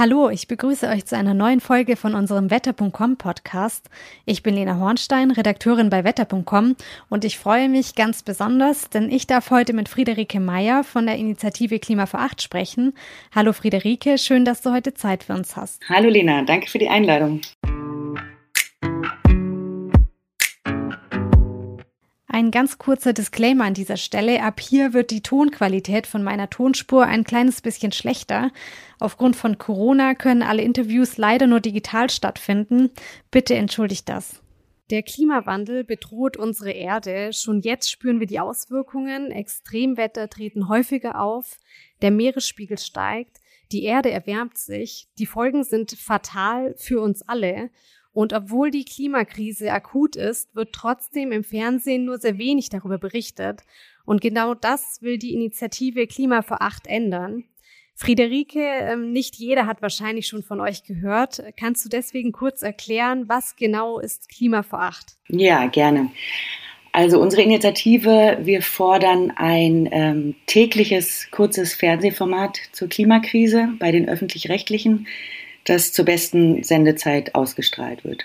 Hallo, 0.00 0.30
ich 0.30 0.48
begrüße 0.48 0.88
euch 0.88 1.04
zu 1.04 1.14
einer 1.14 1.34
neuen 1.34 1.60
Folge 1.60 1.94
von 1.94 2.14
unserem 2.14 2.50
Wetter.com 2.50 3.18
Podcast. 3.18 3.90
Ich 4.24 4.42
bin 4.42 4.54
Lena 4.54 4.78
Hornstein, 4.78 5.30
Redakteurin 5.30 5.90
bei 5.90 6.04
Wetter.com 6.04 6.74
und 7.10 7.26
ich 7.26 7.36
freue 7.36 7.68
mich 7.68 7.96
ganz 7.96 8.22
besonders, 8.22 8.88
denn 8.88 9.10
ich 9.10 9.26
darf 9.26 9.50
heute 9.50 9.74
mit 9.74 9.90
Friederike 9.90 10.40
Meyer 10.40 10.84
von 10.84 11.04
der 11.04 11.16
Initiative 11.16 11.78
Klima 11.78 12.06
vor 12.06 12.20
Acht 12.20 12.40
sprechen. 12.40 12.94
Hallo 13.34 13.52
Friederike, 13.52 14.16
schön, 14.16 14.46
dass 14.46 14.62
du 14.62 14.72
heute 14.72 14.94
Zeit 14.94 15.24
für 15.24 15.34
uns 15.34 15.54
hast. 15.54 15.82
Hallo 15.86 16.08
Lena, 16.08 16.44
danke 16.44 16.70
für 16.70 16.78
die 16.78 16.88
Einladung. 16.88 17.42
Ein 22.40 22.50
ganz 22.50 22.78
kurzer 22.78 23.12
Disclaimer 23.12 23.66
an 23.66 23.74
dieser 23.74 23.98
Stelle. 23.98 24.42
Ab 24.42 24.60
hier 24.60 24.94
wird 24.94 25.10
die 25.10 25.20
Tonqualität 25.20 26.06
von 26.06 26.22
meiner 26.22 26.48
Tonspur 26.48 27.04
ein 27.04 27.22
kleines 27.22 27.60
bisschen 27.60 27.92
schlechter. 27.92 28.50
Aufgrund 28.98 29.36
von 29.36 29.58
Corona 29.58 30.14
können 30.14 30.42
alle 30.42 30.62
Interviews 30.62 31.18
leider 31.18 31.46
nur 31.46 31.60
digital 31.60 32.08
stattfinden. 32.08 32.88
Bitte 33.30 33.56
entschuldigt 33.56 34.08
das. 34.08 34.40
Der 34.88 35.02
Klimawandel 35.02 35.84
bedroht 35.84 36.38
unsere 36.38 36.70
Erde. 36.70 37.34
Schon 37.34 37.60
jetzt 37.60 37.90
spüren 37.90 38.20
wir 38.20 38.26
die 38.26 38.40
Auswirkungen. 38.40 39.30
Extremwetter 39.30 40.30
treten 40.30 40.66
häufiger 40.66 41.20
auf. 41.20 41.58
Der 42.00 42.10
Meeresspiegel 42.10 42.78
steigt. 42.78 43.36
Die 43.70 43.84
Erde 43.84 44.10
erwärmt 44.12 44.56
sich. 44.56 45.08
Die 45.18 45.26
Folgen 45.26 45.62
sind 45.62 45.90
fatal 45.92 46.74
für 46.78 47.02
uns 47.02 47.20
alle. 47.20 47.68
Und 48.12 48.32
obwohl 48.32 48.70
die 48.70 48.84
Klimakrise 48.84 49.72
akut 49.72 50.16
ist, 50.16 50.54
wird 50.54 50.72
trotzdem 50.72 51.30
im 51.32 51.44
Fernsehen 51.44 52.04
nur 52.04 52.18
sehr 52.18 52.38
wenig 52.38 52.68
darüber 52.68 52.98
berichtet. 52.98 53.62
Und 54.04 54.20
genau 54.20 54.54
das 54.54 55.00
will 55.00 55.18
die 55.18 55.34
Initiative 55.34 56.06
Klima 56.06 56.42
vor 56.42 56.62
Acht 56.62 56.86
ändern. 56.86 57.44
Friederike, 57.94 58.60
ähm, 58.60 59.12
nicht 59.12 59.36
jeder 59.36 59.66
hat 59.66 59.82
wahrscheinlich 59.82 60.26
schon 60.26 60.42
von 60.42 60.60
euch 60.60 60.84
gehört. 60.84 61.42
Kannst 61.58 61.84
du 61.84 61.88
deswegen 61.90 62.32
kurz 62.32 62.62
erklären, 62.62 63.28
was 63.28 63.56
genau 63.56 64.00
ist 64.00 64.28
Klima 64.30 64.62
vor 64.62 64.80
Acht? 64.80 65.18
Ja, 65.28 65.66
gerne. 65.66 66.10
Also 66.92 67.20
unsere 67.20 67.42
Initiative, 67.42 68.38
wir 68.42 68.62
fordern 68.62 69.32
ein 69.36 69.88
ähm, 69.92 70.34
tägliches 70.46 71.28
kurzes 71.30 71.74
Fernsehformat 71.74 72.58
zur 72.72 72.88
Klimakrise 72.88 73.68
bei 73.78 73.92
den 73.92 74.08
öffentlich-rechtlichen 74.08 75.06
das 75.64 75.92
zur 75.92 76.04
besten 76.04 76.62
Sendezeit 76.62 77.34
ausgestrahlt 77.34 78.04
wird. 78.04 78.24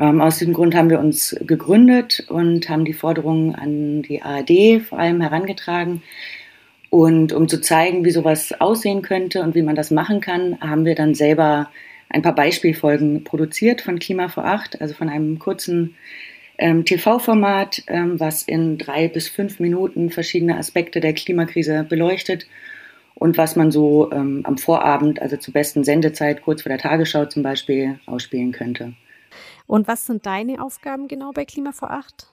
Ähm, 0.00 0.20
aus 0.20 0.38
diesem 0.38 0.54
Grund 0.54 0.74
haben 0.74 0.90
wir 0.90 0.98
uns 0.98 1.36
gegründet 1.40 2.24
und 2.28 2.68
haben 2.68 2.84
die 2.84 2.92
Forderungen 2.92 3.54
an 3.54 4.02
die 4.02 4.22
ARD 4.22 4.82
vor 4.82 4.98
allem 4.98 5.20
herangetragen. 5.20 6.02
Und 6.90 7.32
um 7.32 7.48
zu 7.48 7.60
zeigen, 7.60 8.04
wie 8.04 8.10
sowas 8.10 8.52
aussehen 8.60 9.02
könnte 9.02 9.42
und 9.42 9.54
wie 9.54 9.62
man 9.62 9.76
das 9.76 9.90
machen 9.90 10.20
kann, 10.20 10.58
haben 10.60 10.84
wir 10.84 10.94
dann 10.94 11.14
selber 11.14 11.70
ein 12.08 12.22
paar 12.22 12.34
Beispielfolgen 12.34 13.24
produziert 13.24 13.80
von 13.80 13.98
Klima 13.98 14.28
vor 14.28 14.44
Acht, 14.44 14.80
also 14.80 14.94
von 14.94 15.08
einem 15.08 15.38
kurzen 15.38 15.96
ähm, 16.58 16.84
TV-Format, 16.84 17.82
ähm, 17.88 18.20
was 18.20 18.42
in 18.42 18.78
drei 18.78 19.08
bis 19.08 19.28
fünf 19.28 19.58
Minuten 19.58 20.10
verschiedene 20.10 20.56
Aspekte 20.56 21.00
der 21.00 21.14
Klimakrise 21.14 21.84
beleuchtet 21.88 22.46
und 23.14 23.38
was 23.38 23.56
man 23.56 23.70
so 23.70 24.10
ähm, 24.12 24.42
am 24.44 24.58
Vorabend, 24.58 25.20
also 25.22 25.36
zur 25.36 25.54
besten 25.54 25.84
Sendezeit, 25.84 26.42
kurz 26.42 26.62
vor 26.62 26.70
der 26.70 26.78
Tagesschau 26.78 27.26
zum 27.26 27.42
Beispiel, 27.42 27.98
ausspielen 28.06 28.52
könnte. 28.52 28.94
Und 29.66 29.88
was 29.88 30.06
sind 30.06 30.26
deine 30.26 30.62
Aufgaben 30.62 31.08
genau 31.08 31.32
bei 31.32 31.44
Klima 31.44 31.72
vor 31.72 31.90
Acht? 31.90 32.26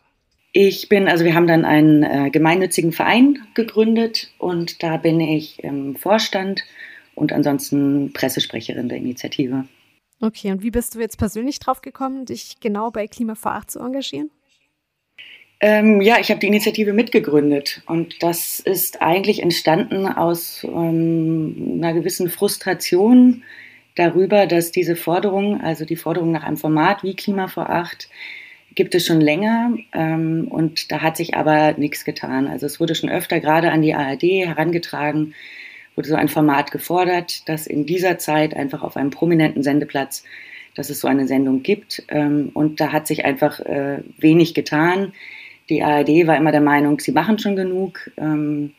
Ich 0.54 0.90
bin, 0.90 1.08
also 1.08 1.24
wir 1.24 1.34
haben 1.34 1.48
dann 1.48 1.64
einen 1.64 2.04
äh, 2.04 2.30
gemeinnützigen 2.30 2.92
Verein 2.92 3.40
gegründet 3.54 4.32
und 4.38 4.84
da 4.84 4.98
bin 4.98 5.22
ich 5.22 5.64
im 5.64 5.96
Vorstand 5.96 6.64
und 7.16 7.32
ansonsten 7.32 8.12
Pressesprecherin 8.12 8.90
der 8.90 8.98
Initiative. 8.98 9.66
Okay, 10.20 10.52
und 10.52 10.62
wie 10.62 10.72
bist 10.72 10.94
du 10.94 11.00
jetzt 11.00 11.18
persönlich 11.18 11.59
drauf 11.59 11.82
gekommen, 11.82 12.26
dich 12.26 12.59
genau 12.59 12.92
bei 12.92 13.08
Klima 13.08 13.36
vor 13.36 13.54
Acht 13.54 13.72
zu 13.72 13.80
engagieren? 13.80 14.30
Ähm, 15.64 16.02
ja, 16.02 16.17
ich 16.20 16.31
habe 16.31 16.40
die 16.40 16.47
Initiative 16.47 16.91
mitgegründet 16.91 17.84
und 17.85 18.24
das 18.24 18.59
ist 18.59 19.03
eigentlich 19.03 19.44
entstanden 19.44 20.08
aus 20.08 20.63
ähm, 20.63 21.75
einer 21.78 21.94
gewissen 21.94 22.31
Frustration 22.31 23.44
darüber, 23.94 24.47
dass 24.47 24.72
diese 24.72 24.96
Forderung, 24.96 25.62
also 25.62 25.85
die 25.85 25.96
Forderung 25.97 26.31
nach 26.31 26.44
einem 26.44 26.58
Format 26.58 27.03
wie 27.03 27.16
Klima 27.16 27.47
vor 27.47 27.69
Acht, 27.69 28.09
gibt 28.74 28.96
es 28.96 29.06
schon 29.06 29.22
länger 29.22 29.75
ähm, 29.94 30.47
und 30.50 30.91
da 30.91 31.02
hat 31.02 31.16
sich 31.16 31.35
aber 31.35 31.74
nichts 31.74 32.06
getan. 32.06 32.47
Also 32.47 32.66
es 32.66 32.80
wurde 32.80 32.96
schon 32.96 33.12
öfter 33.12 33.40
gerade 33.40 33.72
an 33.72 33.84
die 33.84 33.94
ARD 33.94 34.24
herangetragen, 34.24 35.35
wurde 35.96 36.08
so 36.08 36.16
ein 36.16 36.30
Format 36.30 36.72
gefordert, 36.72 37.47
dass 37.47 37.68
in 37.68 37.85
dieser 37.85 38.18
Zeit 38.18 38.56
einfach 38.56 38.81
auf 38.81 38.97
einem 38.97 39.12
prominenten 39.12 39.62
Sendeplatz, 39.62 40.24
dass 40.74 40.90
es 40.90 41.02
so 41.02 41.08
eine 41.08 41.28
Sendung 41.28 41.62
gibt 41.62 42.02
ähm, 42.08 42.50
und 42.56 42.80
da 42.81 42.91
hat 42.91 43.06
sich 43.06 43.25
einfach 43.25 43.59
äh, 43.59 44.00
wenig 44.18 44.56
getan. 44.56 45.14
Die 45.69 45.83
ARD 45.83 46.27
war 46.27 46.38
immer 46.38 46.51
der 46.51 46.61
Meinung, 46.61 46.99
sie 46.99 47.11
machen 47.11 47.39
schon 47.39 47.55
genug. 47.55 48.11
Ähm, 48.17 48.73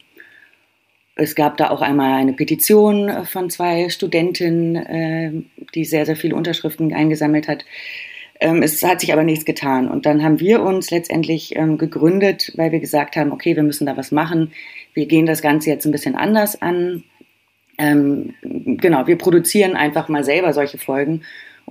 es 1.14 1.34
gab 1.34 1.56
da 1.56 1.70
auch 1.70 1.82
einmal 1.82 2.20
eine 2.20 2.32
Petition 2.32 3.26
von 3.26 3.50
zwei 3.50 3.88
Studentinnen, 3.90 4.76
äh, 4.76 5.32
die 5.74 5.84
sehr, 5.84 6.06
sehr 6.06 6.16
viele 6.16 6.34
Unterschriften 6.34 6.92
eingesammelt 6.92 7.48
hat. 7.48 7.64
Ähm, 8.40 8.62
es 8.62 8.82
hat 8.82 9.00
sich 9.00 9.12
aber 9.12 9.22
nichts 9.22 9.44
getan. 9.44 9.88
Und 9.88 10.06
dann 10.06 10.22
haben 10.22 10.40
wir 10.40 10.62
uns 10.62 10.90
letztendlich 10.90 11.54
ähm, 11.56 11.78
gegründet, 11.78 12.52
weil 12.56 12.72
wir 12.72 12.80
gesagt 12.80 13.16
haben, 13.16 13.32
okay, 13.32 13.56
wir 13.56 13.62
müssen 13.62 13.86
da 13.86 13.96
was 13.96 14.10
machen. 14.10 14.52
Wir 14.94 15.06
gehen 15.06 15.26
das 15.26 15.42
Ganze 15.42 15.70
jetzt 15.70 15.84
ein 15.84 15.92
bisschen 15.92 16.16
anders 16.16 16.60
an. 16.60 17.04
genau, 17.78 19.06
wir 19.06 19.16
produzieren 19.16 19.74
einfach 19.76 20.08
mal 20.08 20.24
selber 20.24 20.52
solche 20.52 20.76
Folgen 20.76 21.22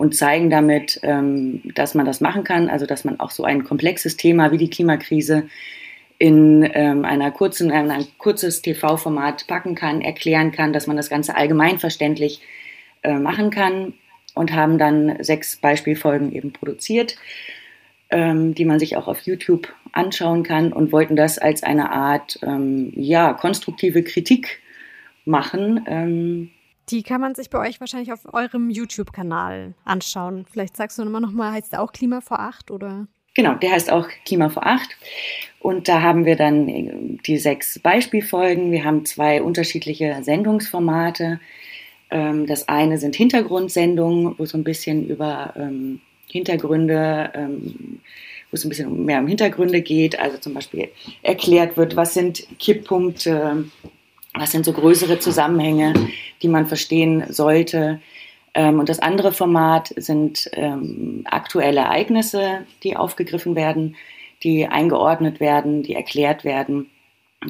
und 0.01 0.15
zeigen 0.15 0.49
damit, 0.49 0.99
ähm, 1.03 1.61
dass 1.75 1.93
man 1.93 2.07
das 2.07 2.21
machen 2.21 2.43
kann, 2.43 2.71
also 2.71 2.87
dass 2.87 3.05
man 3.05 3.19
auch 3.19 3.29
so 3.29 3.43
ein 3.43 3.63
komplexes 3.63 4.17
Thema 4.17 4.51
wie 4.51 4.57
die 4.57 4.71
Klimakrise 4.71 5.43
in 6.17 6.67
ähm, 6.73 7.05
einer 7.05 7.29
kurzen, 7.29 7.69
in 7.69 7.91
ein 7.91 8.07
kurzes 8.17 8.63
TV-Format 8.63 9.45
packen 9.45 9.75
kann, 9.75 10.01
erklären 10.01 10.51
kann, 10.51 10.73
dass 10.73 10.87
man 10.87 10.97
das 10.97 11.11
Ganze 11.11 11.35
allgemeinverständlich 11.35 12.41
äh, 13.03 13.13
machen 13.19 13.51
kann 13.51 13.93
und 14.33 14.53
haben 14.53 14.79
dann 14.79 15.23
sechs 15.23 15.57
Beispielfolgen 15.57 16.31
eben 16.31 16.51
produziert, 16.51 17.17
ähm, 18.09 18.55
die 18.55 18.65
man 18.65 18.79
sich 18.79 18.97
auch 18.97 19.07
auf 19.07 19.21
YouTube 19.21 19.71
anschauen 19.91 20.41
kann 20.41 20.73
und 20.73 20.91
wollten 20.91 21.15
das 21.15 21.37
als 21.37 21.61
eine 21.61 21.91
Art 21.91 22.39
ja 22.95 23.33
konstruktive 23.33 24.01
Kritik 24.01 24.61
machen 25.25 26.51
die 26.91 27.03
kann 27.03 27.21
man 27.21 27.35
sich 27.35 27.49
bei 27.49 27.59
euch 27.59 27.79
wahrscheinlich 27.79 28.11
auf 28.11 28.33
eurem 28.33 28.69
YouTube-Kanal 28.69 29.73
anschauen. 29.85 30.45
Vielleicht 30.51 30.77
sagst 30.77 30.97
du 30.97 31.03
immer 31.03 31.19
noch 31.19 31.31
mal, 31.31 31.53
heißt 31.53 31.73
der 31.73 31.81
auch 31.81 31.91
Klima 31.91 32.21
vor 32.21 32.39
acht 32.39 32.71
oder? 32.71 33.07
Genau, 33.33 33.55
der 33.55 33.71
heißt 33.71 33.91
auch 33.91 34.09
Klima 34.25 34.49
vor 34.49 34.65
acht. 34.65 34.89
Und 35.59 35.87
da 35.87 36.01
haben 36.01 36.25
wir 36.25 36.35
dann 36.35 36.67
äh, 36.67 37.17
die 37.25 37.37
sechs 37.37 37.79
Beispielfolgen. 37.79 38.71
Wir 38.71 38.83
haben 38.83 39.05
zwei 39.05 39.41
unterschiedliche 39.41 40.17
Sendungsformate. 40.21 41.39
Ähm, 42.09 42.45
das 42.45 42.67
eine 42.67 42.97
sind 42.97 43.15
Hintergrundsendungen, 43.15 44.37
wo 44.37 44.45
so 44.45 44.57
ein 44.57 44.65
bisschen 44.65 45.07
über 45.07 45.53
ähm, 45.55 46.01
Hintergründe, 46.29 47.31
ähm, 47.33 48.01
wo 48.49 48.55
es 48.55 48.65
ein 48.65 48.69
bisschen 48.69 49.05
mehr 49.05 49.19
um 49.19 49.27
Hintergründe 49.27 49.81
geht. 49.81 50.19
Also 50.19 50.37
zum 50.37 50.53
Beispiel 50.53 50.89
erklärt 51.21 51.77
wird, 51.77 51.95
was 51.95 52.13
sind 52.13 52.45
Kipppunkte, 52.59 53.65
was 54.33 54.51
sind 54.51 54.65
so 54.65 54.73
größere 54.73 55.19
Zusammenhänge, 55.19 55.93
die 56.41 56.47
man 56.47 56.67
verstehen 56.67 57.25
sollte. 57.29 57.99
Ähm, 58.53 58.79
und 58.79 58.89
das 58.89 58.99
andere 58.99 59.31
Format 59.31 59.93
sind 59.95 60.49
ähm, 60.53 61.25
aktuelle 61.29 61.81
Ereignisse, 61.81 62.65
die 62.83 62.95
aufgegriffen 62.95 63.55
werden, 63.55 63.95
die 64.43 64.67
eingeordnet 64.67 65.39
werden, 65.39 65.83
die 65.83 65.95
erklärt 65.95 66.43
werden. 66.43 66.89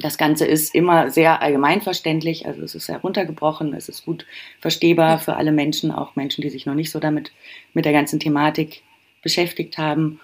Das 0.00 0.16
Ganze 0.16 0.46
ist 0.46 0.74
immer 0.74 1.10
sehr 1.10 1.42
allgemeinverständlich, 1.42 2.46
also 2.46 2.62
es 2.62 2.74
ist 2.74 2.86
sehr 2.86 2.98
runtergebrochen, 2.98 3.74
es 3.74 3.90
ist 3.90 4.06
gut 4.06 4.26
verstehbar 4.58 5.18
für 5.18 5.36
alle 5.36 5.52
Menschen, 5.52 5.90
auch 5.90 6.16
Menschen, 6.16 6.40
die 6.40 6.48
sich 6.48 6.64
noch 6.64 6.74
nicht 6.74 6.90
so 6.90 6.98
damit 6.98 7.30
mit 7.74 7.84
der 7.84 7.92
ganzen 7.92 8.18
Thematik 8.18 8.82
beschäftigt 9.22 9.76
haben. 9.76 10.18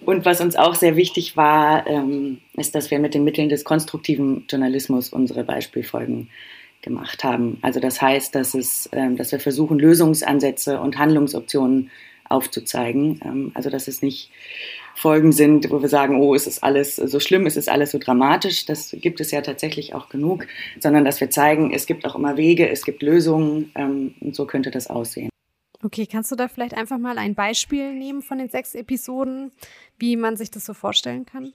Und 0.00 0.24
was 0.24 0.40
uns 0.40 0.56
auch 0.56 0.74
sehr 0.74 0.96
wichtig 0.96 1.36
war, 1.36 1.86
ähm, 1.86 2.38
ist, 2.56 2.74
dass 2.74 2.90
wir 2.90 2.98
mit 2.98 3.14
den 3.14 3.24
Mitteln 3.24 3.48
des 3.48 3.64
konstruktiven 3.64 4.44
Journalismus 4.48 5.10
unsere 5.10 5.44
Beispielfolgen 5.44 6.30
gemacht 6.82 7.24
haben. 7.24 7.58
Also 7.62 7.80
das 7.80 8.00
heißt, 8.00 8.34
dass, 8.34 8.54
es, 8.54 8.88
ähm, 8.92 9.16
dass 9.16 9.32
wir 9.32 9.40
versuchen, 9.40 9.78
Lösungsansätze 9.78 10.80
und 10.80 10.98
Handlungsoptionen 10.98 11.90
aufzuzeigen. 12.28 13.20
Ähm, 13.24 13.50
also 13.54 13.70
dass 13.70 13.88
es 13.88 14.02
nicht 14.02 14.30
Folgen 14.94 15.32
sind, 15.32 15.70
wo 15.70 15.80
wir 15.80 15.88
sagen, 15.88 16.20
oh, 16.20 16.34
es 16.34 16.46
ist 16.46 16.62
alles 16.62 16.96
so 16.96 17.20
schlimm, 17.20 17.46
es 17.46 17.56
ist 17.56 17.68
alles 17.68 17.92
so 17.92 17.98
dramatisch. 17.98 18.66
Das 18.66 18.96
gibt 19.00 19.20
es 19.20 19.30
ja 19.30 19.42
tatsächlich 19.42 19.94
auch 19.94 20.08
genug, 20.08 20.46
sondern 20.80 21.04
dass 21.04 21.20
wir 21.20 21.30
zeigen, 21.30 21.72
es 21.72 21.86
gibt 21.86 22.04
auch 22.04 22.16
immer 22.16 22.36
Wege, 22.36 22.68
es 22.68 22.84
gibt 22.84 23.02
Lösungen 23.02 23.70
und 23.74 24.34
so 24.34 24.44
könnte 24.44 24.72
das 24.72 24.88
aussehen. 24.88 25.30
Okay, 25.82 26.06
kannst 26.10 26.32
du 26.32 26.36
da 26.36 26.48
vielleicht 26.48 26.74
einfach 26.74 26.98
mal 26.98 27.18
ein 27.18 27.34
Beispiel 27.34 27.92
nehmen 27.92 28.20
von 28.20 28.38
den 28.38 28.48
sechs 28.48 28.74
Episoden, 28.74 29.52
wie 29.98 30.16
man 30.16 30.36
sich 30.36 30.50
das 30.50 30.64
so 30.64 30.74
vorstellen 30.74 31.24
kann? 31.24 31.52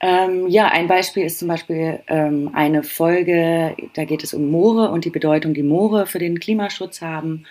Ähm, 0.00 0.46
ja, 0.48 0.68
ein 0.68 0.88
Beispiel 0.88 1.24
ist 1.24 1.38
zum 1.38 1.48
Beispiel 1.48 2.00
ähm, 2.06 2.50
eine 2.52 2.82
Folge, 2.82 3.74
da 3.94 4.04
geht 4.04 4.22
es 4.22 4.34
um 4.34 4.50
Moore 4.50 4.90
und 4.90 5.04
die 5.04 5.10
Bedeutung, 5.10 5.54
die 5.54 5.62
Moore 5.62 6.06
für 6.06 6.18
den 6.18 6.38
Klimaschutz 6.38 7.00
haben. 7.00 7.46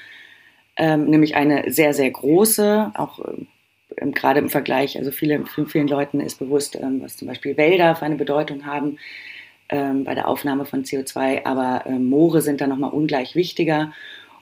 Ähm, 0.78 1.10
nämlich 1.10 1.36
eine 1.36 1.72
sehr, 1.72 1.94
sehr 1.94 2.12
große, 2.12 2.92
auch 2.96 3.20
ähm, 4.00 4.14
gerade 4.14 4.40
im 4.40 4.50
Vergleich, 4.50 4.98
also 4.98 5.12
viele, 5.12 5.44
vielen 5.68 5.88
Leuten 5.88 6.20
ist 6.20 6.38
bewusst, 6.38 6.76
ähm, 6.76 7.02
was 7.02 7.18
zum 7.18 7.28
Beispiel 7.28 7.58
Wälder 7.58 7.96
für 7.96 8.06
eine 8.06 8.16
Bedeutung 8.16 8.66
haben 8.66 9.00
ähm, 9.70 10.04
bei 10.04 10.14
der 10.16 10.28
Aufnahme 10.28 10.66
von 10.66 10.84
CO2, 10.84 11.46
aber 11.46 11.90
Moore 11.90 12.42
sind 12.42 12.62
da 12.62 12.68
nochmal 12.68 12.92
ungleich 12.92 13.36
wichtiger. 13.36 13.92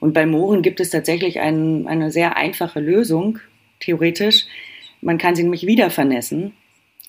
Und 0.04 0.12
bei 0.12 0.26
Mooren 0.26 0.60
gibt 0.60 0.80
es 0.80 0.90
tatsächlich 0.90 1.40
ein, 1.40 1.86
eine 1.86 2.10
sehr 2.10 2.36
einfache 2.36 2.78
Lösung, 2.78 3.38
theoretisch. 3.80 4.44
Man 5.00 5.16
kann 5.16 5.34
sie 5.34 5.42
nämlich 5.42 5.66
wieder 5.66 5.88
vernässen 5.88 6.52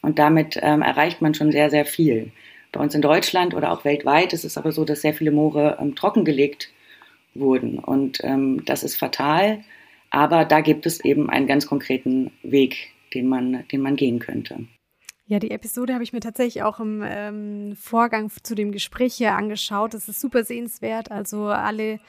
und 0.01 0.17
damit 0.17 0.57
ähm, 0.61 0.81
erreicht 0.81 1.21
man 1.21 1.33
schon 1.33 1.51
sehr, 1.51 1.69
sehr 1.69 1.85
viel. 1.85 2.31
Bei 2.71 2.79
uns 2.79 2.95
in 2.95 3.01
Deutschland 3.01 3.53
oder 3.53 3.73
auch 3.73 3.83
weltweit 3.83 4.31
ist 4.31 4.45
es 4.45 4.57
aber 4.57 4.71
so, 4.71 4.85
dass 4.85 5.01
sehr 5.01 5.13
viele 5.13 5.31
Moore 5.31 5.77
ähm, 5.81 5.93
trockengelegt 5.93 6.71
wurden. 7.33 7.79
Und 7.79 8.23
ähm, 8.23 8.63
das 8.63 8.81
ist 8.81 8.95
fatal. 8.95 9.65
Aber 10.09 10.45
da 10.45 10.61
gibt 10.61 10.85
es 10.85 11.03
eben 11.03 11.29
einen 11.29 11.47
ganz 11.47 11.67
konkreten 11.67 12.31
Weg, 12.43 12.93
den 13.13 13.27
man, 13.27 13.67
den 13.73 13.81
man 13.81 13.97
gehen 13.97 14.19
könnte. 14.19 14.67
Ja, 15.25 15.39
die 15.39 15.51
Episode 15.51 15.95
habe 15.95 16.05
ich 16.05 16.13
mir 16.13 16.21
tatsächlich 16.21 16.63
auch 16.63 16.79
im 16.79 17.03
ähm, 17.05 17.75
Vorgang 17.75 18.31
zu 18.41 18.55
dem 18.55 18.71
Gespräch 18.71 19.15
hier 19.15 19.33
angeschaut. 19.33 19.93
Das 19.93 20.07
ist 20.07 20.21
super 20.21 20.45
sehenswert. 20.45 21.11
Also 21.11 21.47
alle 21.47 21.99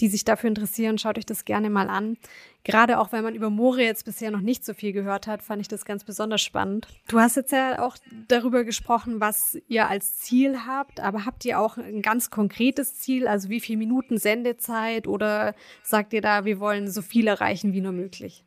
die 0.00 0.08
sich 0.08 0.24
dafür 0.24 0.48
interessieren, 0.48 0.98
schaut 0.98 1.18
euch 1.18 1.26
das 1.26 1.44
gerne 1.44 1.70
mal 1.70 1.88
an. 1.88 2.16
Gerade 2.64 2.98
auch, 3.00 3.12
wenn 3.12 3.24
man 3.24 3.34
über 3.34 3.50
Moore 3.50 3.82
jetzt 3.82 4.04
bisher 4.04 4.30
noch 4.30 4.40
nicht 4.40 4.64
so 4.64 4.72
viel 4.72 4.92
gehört 4.92 5.26
hat, 5.26 5.42
fand 5.42 5.60
ich 5.60 5.68
das 5.68 5.84
ganz 5.84 6.04
besonders 6.04 6.40
spannend. 6.40 6.86
Du 7.08 7.18
hast 7.18 7.36
jetzt 7.36 7.52
ja 7.52 7.82
auch 7.84 7.96
darüber 8.28 8.64
gesprochen, 8.64 9.20
was 9.20 9.58
ihr 9.68 9.88
als 9.88 10.18
Ziel 10.18 10.60
habt, 10.66 11.00
aber 11.00 11.26
habt 11.26 11.44
ihr 11.44 11.58
auch 11.58 11.76
ein 11.76 12.02
ganz 12.02 12.30
konkretes 12.30 12.98
Ziel, 12.98 13.26
also 13.26 13.48
wie 13.48 13.60
viel 13.60 13.76
Minuten 13.76 14.18
Sendezeit 14.18 15.08
oder 15.08 15.54
sagt 15.82 16.12
ihr 16.12 16.20
da, 16.20 16.44
wir 16.44 16.60
wollen 16.60 16.88
so 16.90 17.02
viel 17.02 17.26
erreichen 17.26 17.72
wie 17.72 17.80
nur 17.80 17.92
möglich? 17.92 18.44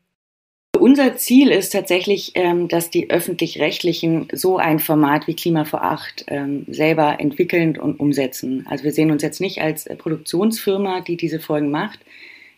Unser 0.80 1.16
Ziel 1.16 1.52
ist 1.52 1.72
tatsächlich, 1.72 2.32
ähm, 2.36 2.68
dass 2.68 2.90
die 2.90 3.10
öffentlich-rechtlichen 3.10 4.28
so 4.32 4.58
ein 4.58 4.80
Format 4.80 5.28
wie 5.28 5.36
Klima 5.36 5.66
vor 5.66 5.84
Acht 5.84 6.26
ähm, 6.28 6.66
selber 6.68 7.20
entwickeln 7.20 7.78
und 7.78 8.00
umsetzen. 8.00 8.66
Also 8.70 8.84
wir 8.84 8.92
sehen 8.92 9.12
uns 9.12 9.22
jetzt 9.22 9.42
nicht 9.42 9.62
als 9.62 9.86
Produktionsfirma, 9.86 11.02
die 11.02 11.18
diese 11.18 11.40
Folgen 11.40 11.72
macht. 11.72 12.00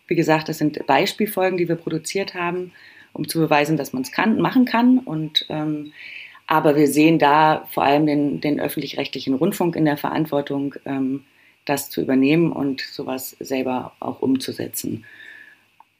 Wie 0.06 0.14
gesagt, 0.14 0.48
das 0.48 0.58
sind 0.58 0.86
Beispielfolgen, 0.86 1.58
die 1.58 1.68
wir 1.68 1.76
produziert 1.76 2.34
haben, 2.34 2.72
um 3.12 3.28
zu 3.28 3.40
beweisen, 3.40 3.76
dass 3.76 3.92
man 3.92 4.02
es 4.02 4.12
kann, 4.12 4.40
machen 4.40 4.64
kann. 4.64 4.98
Und, 4.98 5.46
ähm, 5.48 5.92
aber 6.46 6.76
wir 6.76 6.88
sehen 6.88 7.18
da 7.18 7.66
vor 7.72 7.84
allem 7.84 8.06
den, 8.06 8.40
den 8.40 8.58
öffentlich-rechtlichen 8.58 9.34
Rundfunk 9.34 9.76
in 9.76 9.84
der 9.84 9.98
Verantwortung, 9.98 10.74
das 11.66 11.90
zu 11.90 12.00
übernehmen 12.00 12.52
und 12.52 12.80
sowas 12.80 13.36
selber 13.38 13.92
auch 14.00 14.22
umzusetzen 14.22 15.04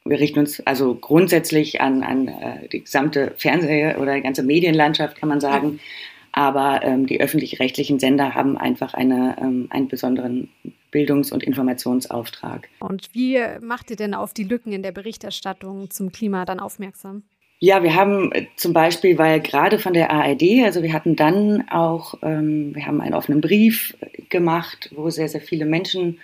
wir 0.08 0.20
richten 0.20 0.40
uns 0.40 0.60
also 0.66 0.94
grundsätzlich 0.94 1.80
an, 1.80 2.02
an 2.02 2.28
äh, 2.28 2.68
die 2.68 2.80
gesamte 2.84 3.34
Fernseh- 3.36 3.96
oder 3.96 4.14
die 4.14 4.22
ganze 4.22 4.42
Medienlandschaft, 4.42 5.16
kann 5.18 5.28
man 5.28 5.40
sagen. 5.40 5.80
Aber 6.32 6.82
ähm, 6.82 7.06
die 7.06 7.20
öffentlich-rechtlichen 7.20 7.98
Sender 7.98 8.34
haben 8.34 8.56
einfach 8.56 8.94
eine, 8.94 9.36
ähm, 9.40 9.66
einen 9.70 9.88
besonderen 9.88 10.48
Bildungs- 10.90 11.32
und 11.32 11.42
Informationsauftrag. 11.42 12.68
Und 12.80 13.08
wie 13.12 13.40
macht 13.60 13.90
ihr 13.90 13.96
denn 13.96 14.14
auf 14.14 14.34
die 14.34 14.44
Lücken 14.44 14.72
in 14.72 14.82
der 14.82 14.92
Berichterstattung 14.92 15.90
zum 15.90 16.12
Klima 16.12 16.44
dann 16.44 16.60
aufmerksam? 16.60 17.24
Ja, 17.60 17.82
wir 17.82 17.94
haben 17.96 18.30
äh, 18.32 18.46
zum 18.56 18.72
Beispiel, 18.72 19.18
weil 19.18 19.40
gerade 19.40 19.78
von 19.78 19.92
der 19.92 20.10
ARD, 20.10 20.62
also 20.64 20.82
wir 20.82 20.92
hatten 20.92 21.16
dann 21.16 21.68
auch, 21.70 22.14
ähm, 22.22 22.74
wir 22.74 22.86
haben 22.86 23.00
einen 23.00 23.14
offenen 23.14 23.40
Brief 23.40 23.96
gemacht, 24.28 24.90
wo 24.94 25.10
sehr, 25.10 25.28
sehr 25.28 25.40
viele 25.40 25.64
Menschen 25.64 26.18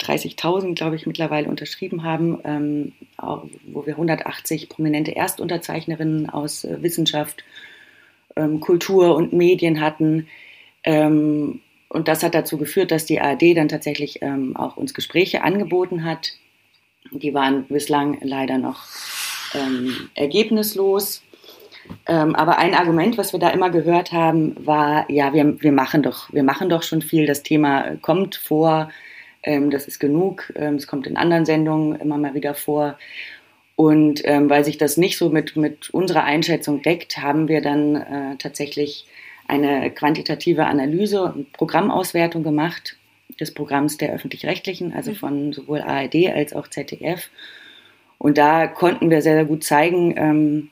30.000, 0.00 0.74
glaube 0.74 0.96
ich, 0.96 1.06
mittlerweile 1.06 1.48
unterschrieben 1.48 2.02
haben, 2.02 2.40
ähm, 2.44 2.92
wo 3.66 3.86
wir 3.86 3.94
180 3.94 4.68
prominente 4.68 5.16
Erstunterzeichnerinnen 5.16 6.28
aus 6.30 6.64
äh, 6.64 6.82
Wissenschaft, 6.82 7.44
ähm, 8.36 8.60
Kultur 8.60 9.14
und 9.14 9.32
Medien 9.32 9.80
hatten. 9.80 10.28
Ähm, 10.82 11.60
und 11.88 12.08
das 12.08 12.22
hat 12.22 12.34
dazu 12.34 12.58
geführt, 12.58 12.90
dass 12.90 13.06
die 13.06 13.20
ARD 13.20 13.56
dann 13.56 13.68
tatsächlich 13.68 14.20
ähm, 14.22 14.56
auch 14.56 14.76
uns 14.76 14.94
Gespräche 14.94 15.42
angeboten 15.42 16.04
hat. 16.04 16.32
Die 17.12 17.34
waren 17.34 17.64
bislang 17.66 18.18
leider 18.22 18.58
noch 18.58 18.84
ähm, 19.54 20.10
ergebnislos. 20.14 21.22
Ähm, 22.06 22.34
aber 22.34 22.58
ein 22.58 22.74
Argument, 22.74 23.18
was 23.18 23.32
wir 23.32 23.40
da 23.40 23.50
immer 23.50 23.70
gehört 23.70 24.12
haben, 24.12 24.56
war, 24.66 25.10
ja, 25.10 25.32
wir, 25.32 25.60
wir, 25.60 25.72
machen 25.72 26.02
doch, 26.02 26.32
wir 26.32 26.42
machen 26.42 26.68
doch 26.68 26.82
schon 26.82 27.02
viel, 27.02 27.26
das 27.26 27.42
Thema 27.42 27.96
kommt 28.00 28.36
vor, 28.36 28.90
ähm, 29.44 29.70
das 29.70 29.86
ist 29.86 30.00
genug. 30.00 30.52
Ähm, 30.56 30.74
es 30.74 30.86
kommt 30.86 31.06
in 31.06 31.16
anderen 31.16 31.46
Sendungen 31.46 32.00
immer 32.00 32.18
mal 32.18 32.34
wieder 32.34 32.54
vor. 32.54 32.98
Und 33.76 34.22
ähm, 34.24 34.48
weil 34.50 34.64
sich 34.64 34.78
das 34.78 34.96
nicht 34.96 35.18
so 35.18 35.30
mit, 35.30 35.56
mit 35.56 35.90
unserer 35.90 36.24
Einschätzung 36.24 36.82
deckt, 36.82 37.18
haben 37.18 37.48
wir 37.48 37.60
dann 37.60 37.96
äh, 37.96 38.36
tatsächlich 38.38 39.06
eine 39.46 39.90
quantitative 39.90 40.66
Analyse 40.66 41.22
und 41.22 41.52
Programmauswertung 41.52 42.42
gemacht 42.42 42.96
des 43.40 43.52
Programms 43.52 43.98
der 43.98 44.12
öffentlich-rechtlichen, 44.12 44.92
also 44.92 45.10
mhm. 45.10 45.16
von 45.16 45.52
sowohl 45.52 45.80
ARD 45.80 46.28
als 46.32 46.52
auch 46.52 46.68
ZDF. 46.68 47.30
Und 48.18 48.38
da 48.38 48.68
konnten 48.68 49.10
wir 49.10 49.22
sehr, 49.22 49.34
sehr 49.34 49.44
gut 49.44 49.64
zeigen, 49.64 50.14
ähm, 50.16 50.70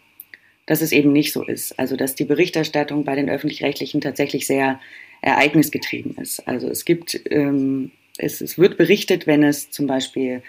dass 0.66 0.80
es 0.80 0.92
eben 0.92 1.12
nicht 1.12 1.32
so 1.32 1.42
ist. 1.42 1.78
Also 1.78 1.96
dass 1.96 2.14
die 2.14 2.24
Berichterstattung 2.24 3.04
bei 3.04 3.16
den 3.16 3.28
öffentlich-rechtlichen 3.28 4.00
tatsächlich 4.00 4.46
sehr 4.46 4.80
ereignisgetrieben 5.22 6.16
ist. 6.16 6.46
Also 6.46 6.68
es 6.68 6.84
gibt 6.84 7.20
ähm, 7.30 7.90
es, 8.22 8.40
es 8.40 8.58
wird 8.58 8.76
berichtet, 8.76 9.26
wenn 9.26 9.42
es 9.42 9.70
zum 9.70 9.86
Beispiel 9.86 10.42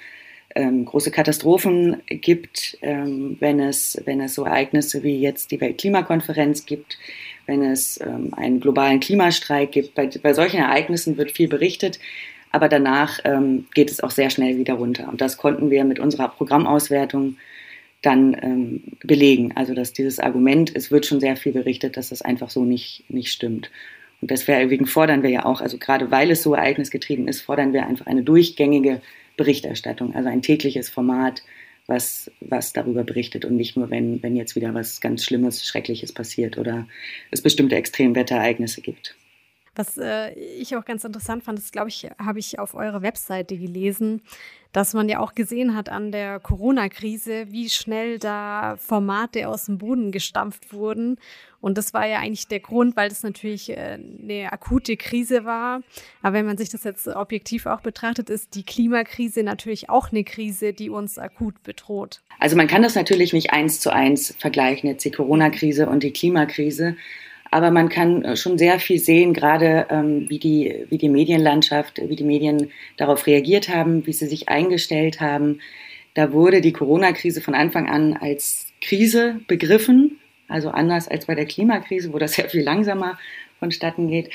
ähm, 0.55 0.85
große 0.85 1.11
Katastrophen 1.11 2.01
gibt, 2.07 2.77
ähm, 2.81 3.37
wenn, 3.39 3.59
es, 3.59 4.01
wenn 4.05 4.21
es 4.21 4.35
so 4.35 4.45
Ereignisse 4.45 5.03
wie 5.03 5.19
jetzt 5.19 5.51
die 5.51 5.59
Weltklimakonferenz 5.59 6.65
gibt, 6.65 6.97
wenn 7.45 7.63
es 7.63 7.99
ähm, 8.01 8.33
einen 8.35 8.59
globalen 8.59 8.99
Klimastreik 8.99 9.71
gibt. 9.71 9.95
Bei, 9.95 10.09
bei 10.21 10.33
solchen 10.33 10.59
Ereignissen 10.59 11.17
wird 11.17 11.31
viel 11.31 11.47
berichtet, 11.47 11.99
aber 12.51 12.69
danach 12.69 13.19
ähm, 13.23 13.65
geht 13.73 13.89
es 13.89 14.01
auch 14.01 14.11
sehr 14.11 14.29
schnell 14.29 14.57
wieder 14.57 14.75
runter. 14.75 15.09
Und 15.09 15.21
das 15.21 15.37
konnten 15.37 15.71
wir 15.71 15.83
mit 15.83 15.99
unserer 15.99 16.29
Programmauswertung 16.29 17.37
dann 18.03 18.37
ähm, 18.41 18.83
belegen. 19.03 19.53
Also 19.55 19.73
dass 19.73 19.93
dieses 19.93 20.19
Argument, 20.19 20.71
es 20.75 20.91
wird 20.91 21.05
schon 21.05 21.19
sehr 21.19 21.35
viel 21.35 21.53
berichtet, 21.53 21.97
dass 21.97 22.09
das 22.09 22.21
einfach 22.21 22.51
so 22.51 22.63
nicht, 22.63 23.05
nicht 23.09 23.31
stimmt. 23.31 23.71
Und 24.23 24.31
deswegen 24.31 24.85
fordern 24.85 25.21
wir 25.21 25.29
ja 25.31 25.43
auch, 25.43 25.59
also 25.59 25.77
gerade 25.77 26.09
weil 26.09 26.31
es 26.31 26.43
so 26.43 26.53
ereignisgetrieben 26.53 27.27
ist, 27.27 27.41
fordern 27.41 27.73
wir 27.73 27.85
einfach 27.85 28.05
eine 28.05 28.23
durchgängige 28.23 29.01
Berichterstattung, 29.35 30.15
also 30.15 30.29
ein 30.29 30.41
tägliches 30.41 30.89
Format, 30.89 31.43
was, 31.87 32.31
was 32.39 32.71
darüber 32.71 33.03
berichtet 33.03 33.43
und 33.43 33.57
nicht 33.57 33.75
nur, 33.75 33.89
wenn, 33.89 34.23
wenn 34.23 34.37
jetzt 34.37 34.55
wieder 34.55 34.73
was 34.73 35.01
ganz 35.01 35.25
Schlimmes, 35.25 35.67
Schreckliches 35.67 36.13
passiert 36.13 36.57
oder 36.57 36.87
es 37.31 37.41
bestimmte 37.41 37.75
Extremwetterereignisse 37.75 38.79
gibt. 38.79 39.17
Was 39.75 39.97
äh, 39.97 40.31
ich 40.35 40.73
auch 40.77 40.85
ganz 40.85 41.03
interessant 41.03 41.43
fand, 41.43 41.59
das 41.59 41.73
glaube 41.73 41.89
ich, 41.89 42.07
habe 42.17 42.39
ich 42.39 42.59
auf 42.59 42.75
eurer 42.75 43.01
Webseite 43.01 43.57
gelesen, 43.57 44.21
dass 44.73 44.93
man 44.93 45.07
ja 45.07 45.19
auch 45.19 45.35
gesehen 45.35 45.75
hat 45.75 45.87
an 45.87 46.11
der 46.11 46.39
Corona-Krise, 46.39 47.45
wie 47.51 47.69
schnell 47.69 48.19
da 48.19 48.75
Formate 48.77 49.47
aus 49.47 49.65
dem 49.65 49.77
Boden 49.77 50.11
gestampft 50.11 50.73
wurden. 50.73 51.17
Und 51.61 51.77
das 51.77 51.93
war 51.93 52.05
ja 52.05 52.19
eigentlich 52.19 52.47
der 52.47 52.59
Grund, 52.59 52.97
weil 52.97 53.07
das 53.07 53.23
natürlich 53.23 53.69
äh, 53.69 53.97
eine 53.97 54.51
akute 54.51 54.97
Krise 54.97 55.45
war. 55.45 55.81
Aber 56.21 56.33
wenn 56.33 56.45
man 56.45 56.57
sich 56.57 56.69
das 56.69 56.83
jetzt 56.83 57.07
objektiv 57.07 57.67
auch 57.67 57.79
betrachtet, 57.79 58.29
ist 58.29 58.55
die 58.55 58.63
Klimakrise 58.63 59.43
natürlich 59.43 59.89
auch 59.89 60.11
eine 60.11 60.23
Krise, 60.23 60.73
die 60.73 60.89
uns 60.89 61.17
akut 61.17 61.63
bedroht. 61.63 62.21
Also 62.39 62.57
man 62.57 62.67
kann 62.67 62.81
das 62.81 62.95
natürlich 62.95 63.31
nicht 63.31 63.53
eins 63.53 63.79
zu 63.79 63.93
eins 63.93 64.35
vergleichen, 64.37 64.89
jetzt 64.89 65.05
die 65.05 65.11
Corona-Krise 65.11 65.87
und 65.87 66.03
die 66.03 66.11
Klimakrise. 66.11 66.97
Aber 67.53 67.69
man 67.69 67.87
kann 67.87 68.25
äh, 68.25 68.35
schon 68.35 68.57
sehr 68.57 68.79
viel 68.79 68.97
sehen, 68.97 69.31
gerade 69.31 69.85
ähm, 69.91 70.25
wie, 70.27 70.39
die, 70.39 70.85
wie 70.89 70.97
die 70.97 71.07
Medienlandschaft, 71.07 72.01
wie 72.03 72.15
die 72.15 72.23
Medien 72.23 72.71
darauf 72.97 73.27
reagiert 73.27 73.69
haben, 73.69 74.07
wie 74.07 74.13
sie 74.13 74.25
sich 74.25 74.49
eingestellt 74.49 75.21
haben. 75.21 75.59
Da 76.15 76.33
wurde 76.33 76.61
die 76.61 76.73
Corona-Krise 76.73 77.41
von 77.41 77.53
Anfang 77.53 77.87
an 77.87 78.17
als 78.19 78.65
Krise 78.81 79.39
begriffen, 79.47 80.17
also 80.47 80.69
anders 80.69 81.07
als 81.07 81.27
bei 81.27 81.35
der 81.35 81.45
Klimakrise, 81.45 82.11
wo 82.11 82.17
das 82.17 82.33
sehr 82.33 82.49
viel 82.49 82.63
langsamer 82.63 83.19
vonstatten 83.59 84.07
geht. 84.07 84.31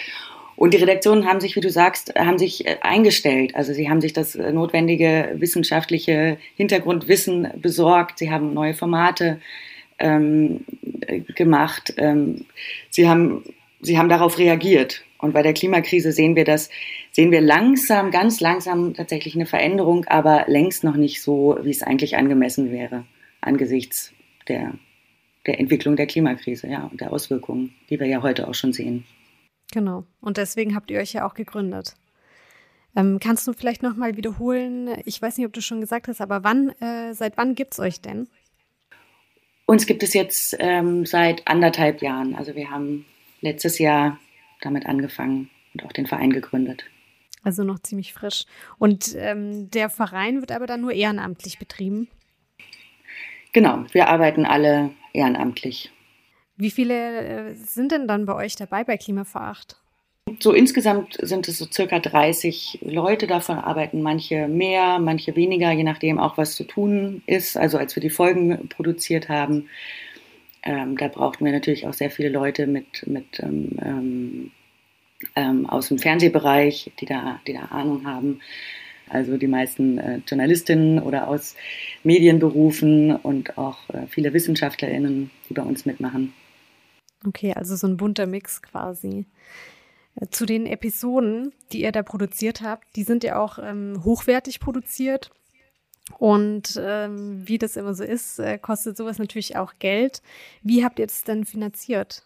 Und 0.54 0.72
die 0.75 0.78
Redaktionen 0.78 1.26
haben 1.26 1.40
sich, 1.40 1.56
wie 1.56 1.60
du 1.60 1.70
sagst, 1.70 2.14
haben 2.14 2.38
sich 2.38 2.68
äh, 2.68 2.76
eingestellt. 2.82 3.56
Also 3.56 3.72
sie 3.72 3.90
haben 3.90 4.00
sich 4.00 4.12
das 4.12 4.37
äh, 4.37 4.52
notwendige 4.52 5.34
wissenschaftliche 5.34 6.38
Hintergrundwissen 6.54 7.48
besorgt. 7.56 8.20
Sie 8.20 8.30
haben 8.30 8.54
neue 8.54 8.75
Formate 8.75 9.40
ähm, 9.98 10.64
gemacht. 11.34 11.94
Ähm, 11.96 12.46
sie, 12.90 13.08
haben, 13.08 13.44
sie 13.80 13.98
haben 13.98 14.08
darauf 14.08 14.38
reagiert. 14.38 15.04
Und 15.18 15.32
bei 15.32 15.42
der 15.42 15.52
Klimakrise 15.52 16.12
sehen 16.12 16.36
wir 16.36 16.44
das, 16.44 16.70
sehen 17.10 17.32
wir 17.32 17.40
langsam, 17.40 18.10
ganz 18.10 18.40
langsam 18.40 18.94
tatsächlich 18.94 19.34
eine 19.34 19.46
Veränderung, 19.46 20.04
aber 20.04 20.44
längst 20.46 20.84
noch 20.84 20.96
nicht 20.96 21.22
so, 21.22 21.58
wie 21.62 21.70
es 21.70 21.82
eigentlich 21.82 22.16
angemessen 22.16 22.70
wäre, 22.70 23.04
angesichts 23.40 24.12
der 24.46 24.74
der 25.48 25.58
Entwicklung 25.58 25.96
der 25.96 26.06
Klimakrise, 26.06 26.68
ja, 26.68 26.84
und 26.84 27.00
der 27.00 27.10
Auswirkungen, 27.10 27.74
die 27.88 27.98
wir 27.98 28.06
ja 28.06 28.22
heute 28.22 28.46
auch 28.46 28.54
schon 28.54 28.72
sehen. 28.72 29.04
Genau. 29.72 30.04
Und 30.20 30.36
deswegen 30.36 30.74
habt 30.74 30.90
ihr 30.90 31.00
euch 31.00 31.14
ja 31.14 31.26
auch 31.26 31.34
gegründet. 31.34 31.96
Ähm, 32.94 33.18
kannst 33.18 33.48
du 33.48 33.54
vielleicht 33.54 33.82
nochmal 33.82 34.16
wiederholen? 34.16 34.90
Ich 35.04 35.20
weiß 35.20 35.38
nicht, 35.38 35.46
ob 35.46 35.52
du 35.52 35.62
schon 35.62 35.80
gesagt 35.80 36.06
hast, 36.06 36.20
aber 36.20 36.44
wann, 36.44 36.70
äh, 36.80 37.14
seit 37.14 37.36
wann 37.36 37.54
gibt 37.54 37.72
es 37.72 37.80
euch 37.80 38.00
denn? 38.00 38.28
Uns 39.70 39.84
gibt 39.84 40.02
es 40.02 40.14
jetzt 40.14 40.56
ähm, 40.60 41.04
seit 41.04 41.46
anderthalb 41.46 42.00
Jahren. 42.00 42.34
Also 42.34 42.54
wir 42.54 42.70
haben 42.70 43.04
letztes 43.42 43.78
Jahr 43.78 44.18
damit 44.62 44.87
angefangen 44.87 45.50
und 45.75 45.84
auch 45.84 45.92
den 45.92 46.06
Verein 46.06 46.30
gegründet. 46.30 46.87
Also 47.42 47.64
noch 47.64 47.78
ziemlich 47.78 48.14
frisch. 48.14 48.46
Und 48.78 49.14
ähm, 49.14 49.70
der 49.70 49.90
Verein 49.90 50.40
wird 50.40 50.52
aber 50.52 50.66
dann 50.66 50.80
nur 50.80 50.92
ehrenamtlich 50.92 51.58
betrieben? 51.58 52.08
Genau, 53.52 53.84
wir 53.92 54.08
arbeiten 54.08 54.46
alle 54.46 54.92
ehrenamtlich. 55.12 55.92
Wie 56.56 56.70
viele 56.70 57.50
äh, 57.50 57.54
sind 57.54 57.92
denn 57.92 58.08
dann 58.08 58.25
bei 58.25 58.34
euch 58.37 58.56
dabei 58.56 58.84
bei 58.84 58.96
Klima 58.96 59.25
vor 59.25 59.42
Acht? 59.42 59.76
So 60.40 60.52
insgesamt 60.52 61.18
sind 61.20 61.49
es 61.49 61.58
so 61.58 61.66
circa 61.70 61.99
30 61.99 62.80
Leute. 62.82 63.26
Davon 63.26 63.58
arbeiten 63.58 64.02
manche 64.02 64.49
mehr, 64.49 64.99
manche 64.99 65.37
weniger, 65.37 65.73
je 65.73 65.85
nachdem 65.85 66.18
auch, 66.18 66.37
was 66.38 66.54
zu 66.54 66.64
tun 66.64 67.23
ist. 67.26 67.56
Also 67.56 67.78
als 67.78 67.94
wir 67.97 68.00
die 68.00 68.11
Folgen 68.11 68.68
produziert 68.68 69.28
haben, 69.28 69.68
ähm, 70.62 70.97
da 70.97 71.08
brauchten 71.08 71.44
wir 71.44 71.52
natürlich 71.52 71.87
auch 71.87 71.94
sehr 71.94 72.11
viele 72.11 72.28
Leute 72.28 72.66
mit, 72.66 73.06
mit 73.06 73.40
ähm, 73.40 74.50
ähm, 75.35 75.66
aus 75.66 75.88
dem 75.88 75.99
Fernsehbereich, 75.99 76.92
die 77.00 77.06
da, 77.06 77.40
die 77.47 77.54
da 77.54 77.66
Ahnung 77.66 78.06
haben. 78.06 78.40
Also 79.08 79.37
die 79.38 79.47
meisten 79.47 79.99
äh, 79.99 80.20
Journalistinnen 80.26 81.00
oder 81.00 81.28
aus 81.28 81.56
Medienberufen 82.04 83.16
und 83.16 83.56
auch 83.56 83.88
äh, 83.90 84.06
viele 84.08 84.32
WissenschaftlerInnen, 84.32 85.30
die 85.49 85.54
bei 85.54 85.62
uns 85.62 85.87
mitmachen. 85.87 86.35
Okay, 87.26 87.52
also 87.54 87.75
so 87.75 87.87
ein 87.87 87.97
bunter 87.97 88.26
Mix 88.26 88.62
quasi. 88.62 89.26
Zu 90.30 90.46
den 90.46 90.66
Episoden, 90.66 91.52
die 91.72 91.82
ihr 91.82 91.92
da 91.92 92.02
produziert 92.02 92.60
habt, 92.62 92.84
die 92.96 93.04
sind 93.04 93.25
ja 93.25 93.38
auch 93.38 93.58
ähm, 93.58 94.02
hochwertig 94.04 94.60
produziert. 94.60 95.30
Und 96.18 96.80
ähm, 96.82 97.46
wie 97.46 97.58
das 97.58 97.76
immer 97.76 97.94
so 97.94 98.02
ist, 98.02 98.38
äh, 98.38 98.58
kostet 98.58 98.96
sowas 98.96 99.18
natürlich 99.18 99.56
auch 99.56 99.75
Geld. 99.78 100.22
Wie 100.62 100.84
habt 100.84 100.98
ihr 100.98 101.06
das 101.06 101.22
denn 101.22 101.44
finanziert? 101.44 102.22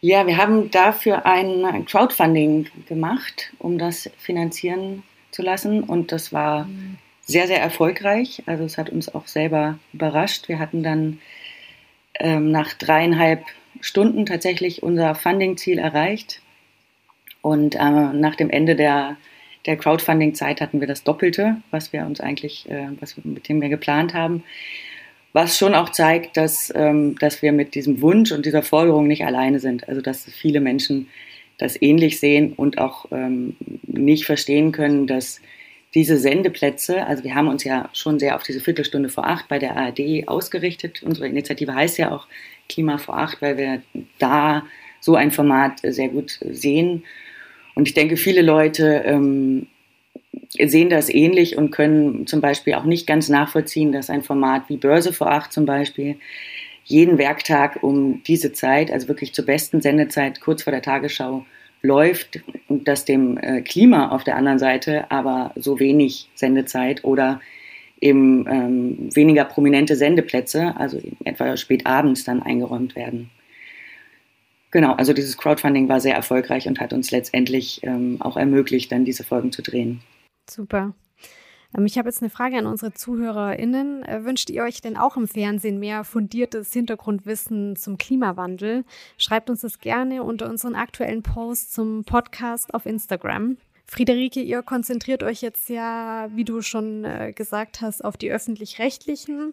Ja, 0.00 0.26
wir 0.26 0.36
haben 0.36 0.70
dafür 0.70 1.26
ein 1.26 1.86
Crowdfunding 1.86 2.68
gemacht, 2.88 3.52
um 3.58 3.78
das 3.78 4.10
finanzieren 4.18 5.04
zu 5.30 5.42
lassen. 5.42 5.82
Und 5.82 6.12
das 6.12 6.32
war 6.32 6.68
sehr, 7.22 7.46
sehr 7.46 7.60
erfolgreich. 7.60 8.42
Also 8.46 8.64
es 8.64 8.78
hat 8.78 8.90
uns 8.90 9.14
auch 9.14 9.26
selber 9.26 9.78
überrascht. 9.92 10.48
Wir 10.48 10.58
hatten 10.58 10.82
dann 10.82 11.20
ähm, 12.18 12.50
nach 12.50 12.74
dreieinhalb 12.74 13.44
Stunden 13.80 14.26
tatsächlich 14.26 14.82
unser 14.82 15.14
Funding-Ziel 15.14 15.78
erreicht. 15.78 16.41
Und 17.42 17.74
äh, 17.74 17.78
nach 17.78 18.36
dem 18.36 18.50
Ende 18.50 18.76
der, 18.76 19.16
der 19.66 19.76
Crowdfunding-Zeit 19.76 20.60
hatten 20.60 20.80
wir 20.80 20.86
das 20.86 21.04
Doppelte, 21.04 21.56
was 21.70 21.92
wir 21.92 22.06
uns 22.06 22.20
eigentlich, 22.20 22.68
äh, 22.70 22.88
was, 23.00 23.16
mit 23.24 23.48
dem 23.48 23.60
wir 23.60 23.68
geplant 23.68 24.14
haben. 24.14 24.44
Was 25.32 25.58
schon 25.58 25.74
auch 25.74 25.90
zeigt, 25.90 26.36
dass, 26.36 26.72
ähm, 26.74 27.18
dass 27.18 27.42
wir 27.42 27.52
mit 27.52 27.74
diesem 27.74 28.00
Wunsch 28.00 28.32
und 28.32 28.46
dieser 28.46 28.62
Forderung 28.62 29.06
nicht 29.06 29.24
alleine 29.24 29.60
sind. 29.60 29.88
Also 29.88 30.00
dass 30.00 30.24
viele 30.24 30.60
Menschen 30.60 31.08
das 31.58 31.80
ähnlich 31.80 32.20
sehen 32.20 32.52
und 32.54 32.78
auch 32.78 33.06
ähm, 33.12 33.56
nicht 33.82 34.24
verstehen 34.24 34.72
können, 34.72 35.06
dass 35.06 35.40
diese 35.94 36.18
Sendeplätze, 36.18 37.06
also 37.06 37.22
wir 37.22 37.34
haben 37.34 37.48
uns 37.48 37.64
ja 37.64 37.90
schon 37.92 38.18
sehr 38.18 38.36
auf 38.36 38.42
diese 38.42 38.60
Viertelstunde 38.60 39.10
vor 39.10 39.26
acht 39.26 39.48
bei 39.48 39.58
der 39.58 39.76
ARD 39.76 40.26
ausgerichtet. 40.26 41.02
Unsere 41.02 41.28
Initiative 41.28 41.74
heißt 41.74 41.98
ja 41.98 42.10
auch 42.10 42.26
Klima 42.68 42.96
vor 42.98 43.18
acht, 43.18 43.42
weil 43.42 43.58
wir 43.58 43.82
da 44.18 44.64
so 45.00 45.16
ein 45.16 45.30
Format 45.30 45.80
sehr 45.82 46.08
gut 46.08 46.38
sehen. 46.40 47.04
Und 47.74 47.88
ich 47.88 47.94
denke, 47.94 48.16
viele 48.16 48.42
Leute 48.42 49.02
ähm, 49.06 49.66
sehen 50.58 50.90
das 50.90 51.08
ähnlich 51.08 51.56
und 51.56 51.70
können 51.70 52.26
zum 52.26 52.40
Beispiel 52.40 52.74
auch 52.74 52.84
nicht 52.84 53.06
ganz 53.06 53.28
nachvollziehen, 53.28 53.92
dass 53.92 54.10
ein 54.10 54.22
Format 54.22 54.68
wie 54.68 54.76
Börse 54.76 55.12
vor 55.12 55.30
acht 55.30 55.52
zum 55.52 55.66
Beispiel 55.66 56.16
jeden 56.84 57.18
Werktag 57.18 57.82
um 57.82 58.22
diese 58.24 58.52
Zeit, 58.52 58.90
also 58.90 59.08
wirklich 59.08 59.34
zur 59.34 59.46
besten 59.46 59.80
Sendezeit 59.80 60.40
kurz 60.40 60.64
vor 60.64 60.72
der 60.72 60.82
Tagesschau, 60.82 61.44
läuft 61.82 62.40
und 62.68 62.86
dass 62.86 63.04
dem 63.04 63.38
äh, 63.38 63.60
Klima 63.62 64.10
auf 64.10 64.22
der 64.24 64.36
anderen 64.36 64.58
Seite 64.58 65.10
aber 65.10 65.52
so 65.56 65.80
wenig 65.80 66.28
Sendezeit 66.34 67.02
oder 67.04 67.40
eben 68.00 68.46
ähm, 68.48 69.08
weniger 69.14 69.44
prominente 69.44 69.96
Sendeplätze, 69.96 70.74
also 70.76 71.00
etwa 71.24 71.56
spät 71.56 71.86
abends 71.86 72.24
dann 72.24 72.42
eingeräumt 72.42 72.94
werden. 72.94 73.30
Genau, 74.72 74.94
also 74.94 75.12
dieses 75.12 75.36
Crowdfunding 75.36 75.88
war 75.88 76.00
sehr 76.00 76.14
erfolgreich 76.14 76.66
und 76.66 76.80
hat 76.80 76.94
uns 76.94 77.10
letztendlich 77.10 77.80
ähm, 77.84 78.16
auch 78.20 78.38
ermöglicht, 78.38 78.90
dann 78.90 79.04
diese 79.04 79.22
Folgen 79.22 79.52
zu 79.52 79.62
drehen. 79.62 80.00
Super. 80.50 80.94
Ähm, 81.76 81.84
ich 81.84 81.98
habe 81.98 82.08
jetzt 82.08 82.22
eine 82.22 82.30
Frage 82.30 82.56
an 82.56 82.66
unsere 82.66 82.94
ZuhörerInnen. 82.94 84.02
Äh, 84.02 84.24
wünscht 84.24 84.48
ihr 84.48 84.62
euch 84.62 84.80
denn 84.80 84.96
auch 84.96 85.18
im 85.18 85.28
Fernsehen 85.28 85.78
mehr 85.78 86.04
fundiertes 86.04 86.72
Hintergrundwissen 86.72 87.76
zum 87.76 87.98
Klimawandel? 87.98 88.84
Schreibt 89.18 89.50
uns 89.50 89.60
das 89.60 89.78
gerne 89.78 90.22
unter 90.22 90.48
unseren 90.48 90.74
aktuellen 90.74 91.22
Posts 91.22 91.72
zum 91.72 92.04
Podcast 92.04 92.72
auf 92.72 92.86
Instagram. 92.86 93.58
Friederike, 93.92 94.40
ihr 94.40 94.62
konzentriert 94.62 95.22
euch 95.22 95.42
jetzt 95.42 95.68
ja, 95.68 96.30
wie 96.34 96.44
du 96.44 96.62
schon 96.62 97.04
äh, 97.04 97.34
gesagt 97.34 97.82
hast, 97.82 98.02
auf 98.02 98.16
die 98.16 98.30
öffentlich-rechtlichen, 98.30 99.52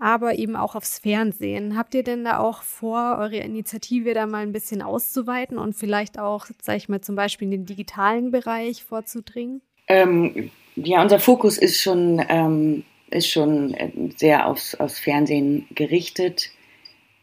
aber 0.00 0.36
eben 0.36 0.56
auch 0.56 0.74
aufs 0.74 0.98
Fernsehen. 0.98 1.76
Habt 1.78 1.94
ihr 1.94 2.02
denn 2.02 2.24
da 2.24 2.40
auch 2.40 2.62
vor, 2.62 3.16
eure 3.20 3.36
Initiative 3.36 4.12
da 4.12 4.26
mal 4.26 4.42
ein 4.42 4.50
bisschen 4.50 4.82
auszuweiten 4.82 5.56
und 5.56 5.76
vielleicht 5.76 6.18
auch, 6.18 6.46
sag 6.60 6.78
ich 6.78 6.88
mal, 6.88 7.00
zum 7.00 7.14
Beispiel 7.14 7.46
in 7.46 7.52
den 7.52 7.64
digitalen 7.64 8.32
Bereich 8.32 8.82
vorzudringen? 8.82 9.60
Ähm, 9.86 10.50
ja, 10.74 11.00
unser 11.00 11.20
Fokus 11.20 11.56
ist 11.56 11.80
schon, 11.80 12.20
ähm, 12.28 12.82
ist 13.10 13.28
schon 13.28 13.72
äh, 13.74 13.92
sehr 14.16 14.48
aufs, 14.48 14.74
aufs 14.74 14.98
Fernsehen 14.98 15.68
gerichtet. 15.70 16.50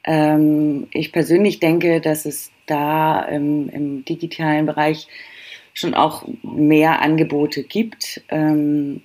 Ähm, 0.06 0.88
ich 0.92 1.12
persönlich 1.12 1.60
denke, 1.60 2.00
dass 2.00 2.26
es 2.26 2.52
da 2.68 3.22
im, 3.24 3.68
im, 3.68 4.06
digitalen 4.06 4.66
Bereich 4.66 5.10
schon 5.74 5.94
auch 5.94 6.28
mehr 6.44 7.02
Angebote 7.02 7.64
gibt. 7.64 8.22
Ähm, 8.30 9.02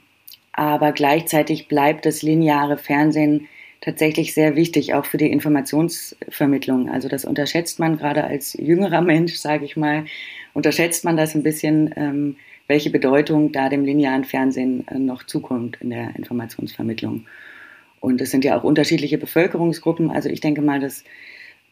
aber 0.53 0.93
gleichzeitig 0.93 1.69
bleibt 1.69 2.05
das 2.05 2.23
lineare 2.23 2.77
Fernsehen 2.77 3.49
tatsächlich 3.81 4.35
sehr 4.35 4.57
wichtig, 4.57 4.95
auch 4.95 5.05
für 5.05 5.17
die 5.17 5.31
Informationsvermittlung. 5.31 6.91
Also 6.91 7.09
das 7.09 7.25
unterschätzt 7.25 7.79
man 7.79 7.97
gerade 7.97 8.25
als 8.25 8.55
jüngerer 8.55 9.01
Mensch, 9.01 9.37
sage 9.37 9.65
ich 9.65 9.77
mal, 9.77 10.05
unterschätzt 10.55 11.05
man 11.05 11.17
das 11.17 11.35
ein 11.35 11.43
bisschen, 11.43 11.95
ähm, 11.97 12.37
welche 12.67 12.91
Bedeutung 12.91 13.53
da 13.53 13.69
dem 13.69 13.85
linearen 13.85 14.25
Fernsehen 14.25 14.87
äh, 14.89 14.99
noch 14.99 15.23
zukommt 15.23 15.79
in 15.81 15.91
der 15.91 16.17
Informationsvermittlung. 16.17 17.27
Und 18.01 18.21
es 18.21 18.31
sind 18.31 18.45
ja 18.45 18.59
auch 18.59 18.65
unterschiedliche 18.65 19.19
Bevölkerungsgruppen. 19.19 20.11
Also 20.11 20.29
ich 20.29 20.41
denke 20.41 20.61
mal, 20.61 20.81
dass 20.81 21.05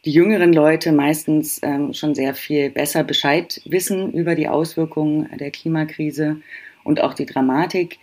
die 0.07 0.13
jüngeren 0.13 0.53
Leute 0.53 0.93
meistens 0.93 1.61
ähm, 1.65 1.93
schon 1.93 2.15
sehr 2.15 2.35
viel 2.35 2.71
besser 2.71 3.03
Bescheid 3.03 3.61
wissen 3.65 4.13
über 4.13 4.37
die 4.37 4.47
Auswirkungen 4.47 5.29
der 5.37 5.51
Klimakrise 5.51 6.41
und 6.85 7.01
auch 7.01 7.13
die 7.13 7.27
Dramatik 7.27 7.99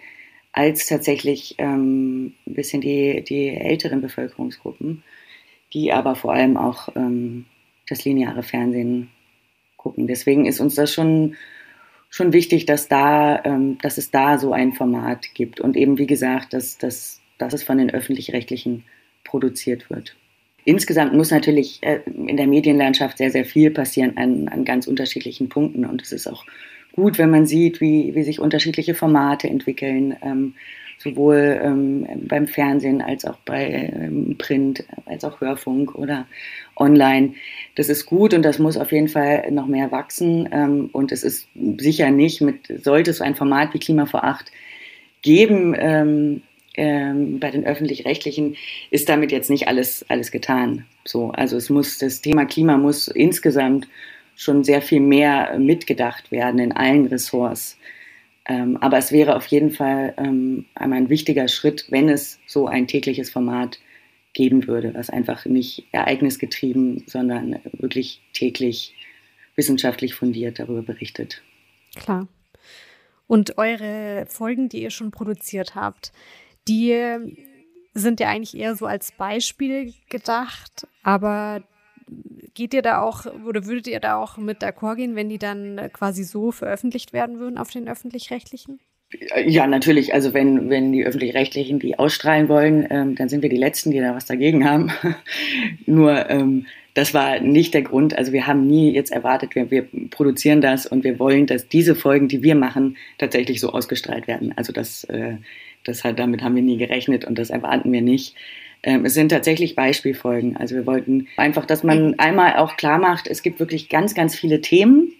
als 0.52 0.86
tatsächlich 0.86 1.56
ähm, 1.60 2.34
ein 2.46 2.54
bisschen 2.54 2.82
die, 2.82 3.24
die 3.24 3.48
älteren 3.48 4.02
Bevölkerungsgruppen, 4.02 5.02
die 5.74 5.94
aber 5.94 6.16
vor 6.16 6.34
allem 6.34 6.58
auch 6.58 6.90
ähm, 6.98 7.46
das 7.88 8.04
lineare 8.04 8.44
Fernsehen 8.44 9.10
gucken. 9.78 10.06
Deswegen 10.06 10.46
ist 10.46 10.60
uns 10.60 10.76
das 10.76 10.94
schon 10.94 11.36
schon 12.10 12.32
wichtig, 12.32 12.68
dass 12.68 12.90
da, 12.90 13.44
ähm, 13.44 13.78
dass 13.82 13.98
es 13.98 14.12
da 14.12 14.38
so 14.38 14.52
ein 14.52 14.74
Format 14.74 15.34
gibt 15.34 15.62
und 15.62 15.76
eben 15.76 15.98
wie 15.98 16.06
gesagt, 16.06 16.54
dass, 16.54 16.78
dass, 16.78 17.22
dass 17.40 17.54
es 17.54 17.64
von 17.64 17.80
den 17.80 17.90
öffentlich-rechtlichen 17.90 18.84
produziert 19.24 19.90
wird. 19.90 20.16
Insgesamt 20.66 21.14
muss 21.14 21.32
natürlich 21.32 21.80
äh, 21.82 22.00
in 22.06 22.38
der 22.38 22.48
Medienlandschaft 22.48 23.18
sehr, 23.18 23.32
sehr 23.32 23.46
viel 23.46 23.72
passieren 23.72 24.18
an, 24.18 24.48
an 24.48 24.66
ganz 24.66 24.88
unterschiedlichen 24.88 25.50
Punkten 25.50 25.86
und 25.86 26.02
es 26.02 26.12
ist 26.12 26.28
auch 26.28 26.46
gut, 26.94 27.18
wenn 27.18 27.30
man 27.30 27.46
sieht, 27.46 27.82
wie, 27.82 28.16
wie 28.16 28.24
sich 28.24 28.40
unterschiedliche 28.40 28.96
Formate 28.96 29.50
entwickeln. 29.50 30.16
Ähm, 30.22 30.54
sowohl 31.04 31.60
ähm, 31.62 32.08
beim 32.28 32.48
Fernsehen 32.48 33.02
als 33.02 33.26
auch 33.26 33.38
bei 33.46 33.92
ähm, 33.94 34.36
Print, 34.38 34.86
als 35.06 35.24
auch 35.26 35.42
Hörfunk 35.42 35.96
oder 35.96 36.26
online. 36.76 37.34
Das 37.76 37.90
ist 37.90 38.06
gut 38.06 38.34
und 38.34 38.44
das 38.44 38.60
muss 38.60 38.78
auf 38.78 38.92
jeden 38.92 39.10
Fall 39.10 39.52
noch 39.52 39.68
mehr 39.68 39.92
wachsen. 39.92 40.48
Ähm, 40.52 40.90
und 40.94 41.12
es 41.12 41.24
ist 41.24 41.48
sicher 41.78 42.10
nicht 42.12 42.42
mit, 42.42 42.72
sollte 42.84 43.12
es 43.12 43.22
ein 43.22 43.36
Format 43.36 43.74
wie 43.74 43.80
Klima 43.80 44.06
vor 44.06 44.24
acht 44.24 44.52
geben, 45.22 45.76
ähm, 46.76 47.40
bei 47.40 47.52
den 47.52 47.66
öffentlich-rechtlichen 47.66 48.56
ist 48.90 49.10
damit 49.10 49.32
jetzt 49.32 49.50
nicht 49.50 49.68
alles, 49.68 50.06
alles 50.10 50.32
getan. 50.32 50.86
So, 51.06 51.32
also 51.32 51.58
es 51.58 51.70
muss, 51.70 51.98
das 51.98 52.22
Thema 52.22 52.46
Klima 52.46 52.78
muss 52.78 53.08
insgesamt 53.08 53.88
schon 54.36 54.64
sehr 54.64 54.82
viel 54.82 55.00
mehr 55.00 55.58
mitgedacht 55.60 56.32
werden 56.32 56.60
in 56.60 56.72
allen 56.72 57.06
Ressorts. 57.06 57.78
Ähm, 58.46 58.78
aber 58.78 58.98
es 58.98 59.12
wäre 59.12 59.36
auf 59.36 59.46
jeden 59.48 59.72
Fall 59.72 60.14
ähm, 60.18 60.66
einmal 60.76 61.00
ein 61.00 61.10
wichtiger 61.10 61.48
Schritt, 61.48 61.86
wenn 61.90 62.10
es 62.10 62.40
so 62.46 62.68
ein 62.68 62.88
tägliches 62.88 63.30
Format 63.30 63.80
geben 64.34 64.68
würde, 64.68 64.94
was 64.96 65.10
einfach 65.10 65.46
nicht 65.46 65.86
ereignisgetrieben, 65.92 67.04
sondern 67.06 67.60
wirklich 67.74 68.22
täglich 68.34 68.96
wissenschaftlich 69.56 70.16
fundiert 70.16 70.60
darüber 70.60 70.82
berichtet. 70.82 71.44
Klar. 71.96 72.28
Und 73.28 73.58
eure 73.58 74.26
Folgen, 74.28 74.70
die 74.70 74.82
ihr 74.82 74.90
schon 74.90 75.12
produziert 75.12 75.76
habt, 75.76 76.12
die 76.68 76.98
sind 77.94 78.20
ja 78.20 78.30
eigentlich 78.30 78.58
eher 78.58 78.76
so 78.76 78.86
als 78.86 79.12
Beispiel 79.12 79.94
gedacht, 80.10 80.88
aber 81.04 81.64
geht 82.54 82.74
ihr 82.74 82.82
da 82.82 83.02
auch 83.02 83.26
oder 83.46 83.66
würdet 83.66 83.88
ihr 83.88 84.00
da 84.00 84.18
auch 84.18 84.38
mit 84.38 84.62
d'accord 84.62 84.96
gehen, 84.96 85.16
wenn 85.16 85.30
die 85.30 85.38
dann 85.38 85.90
quasi 85.94 86.24
so 86.24 86.52
veröffentlicht 86.52 87.14
werden 87.14 87.40
würden 87.40 87.58
auf 87.58 87.70
den 87.70 87.88
öffentlich-rechtlichen? 87.88 88.80
Ja, 89.46 89.68
natürlich. 89.68 90.14
Also 90.14 90.34
wenn, 90.34 90.70
wenn 90.70 90.92
die 90.92 91.06
öffentlich-rechtlichen 91.06 91.80
die 91.80 92.00
ausstrahlen 92.00 92.50
wollen, 92.50 92.88
ähm, 92.90 93.16
dann 93.16 93.30
sind 93.30 93.44
wir 93.44 93.50
die 93.50 93.58
Letzten, 93.58 93.92
die 93.92 94.00
da 94.00 94.16
was 94.16 94.26
dagegen 94.26 94.68
haben. 94.68 94.92
Nur 95.86 96.30
ähm, 96.30 96.66
das 96.96 97.14
war 97.14 97.40
nicht 97.40 97.74
der 97.74 97.84
Grund. 97.84 98.18
Also 98.18 98.34
wir 98.34 98.48
haben 98.48 98.68
nie 98.68 98.92
jetzt 98.92 99.12
erwartet, 99.12 99.56
wir, 99.56 99.70
wir 99.72 99.88
produzieren 100.10 100.62
das 100.62 100.86
und 100.86 101.04
wir 101.04 101.20
wollen, 101.20 101.46
dass 101.46 101.68
diese 101.68 101.96
Folgen, 101.96 102.28
die 102.28 102.44
wir 102.44 102.56
machen, 102.56 102.98
tatsächlich 103.18 103.60
so 103.60 103.72
ausgestrahlt 103.72 104.28
werden. 104.28 104.54
Also 104.56 104.74
das, 104.74 105.04
äh, 105.06 105.38
das 105.84 106.04
hat, 106.04 106.20
damit 106.20 106.42
haben 106.42 106.56
wir 106.56 106.64
nie 106.64 106.78
gerechnet 106.78 107.26
und 107.26 107.38
das 107.38 107.50
erwarten 107.50 107.92
wir 107.92 108.02
nicht. 108.02 108.36
Ähm, 108.84 109.06
es 109.06 109.14
sind 109.14 109.30
tatsächlich 109.30 109.76
Beispielfolgen. 109.76 110.58
Also 110.58 110.76
wir 110.76 110.86
wollten 110.86 111.28
einfach, 111.38 111.66
dass 111.66 111.84
man 111.84 112.20
einmal 112.20 112.58
auch 112.58 112.76
klar 112.76 113.00
macht, 113.00 113.28
es 113.28 113.42
gibt 113.42 113.60
wirklich 113.60 113.90
ganz, 113.90 114.14
ganz 114.14 114.36
viele 114.36 114.62
Themen, 114.62 115.14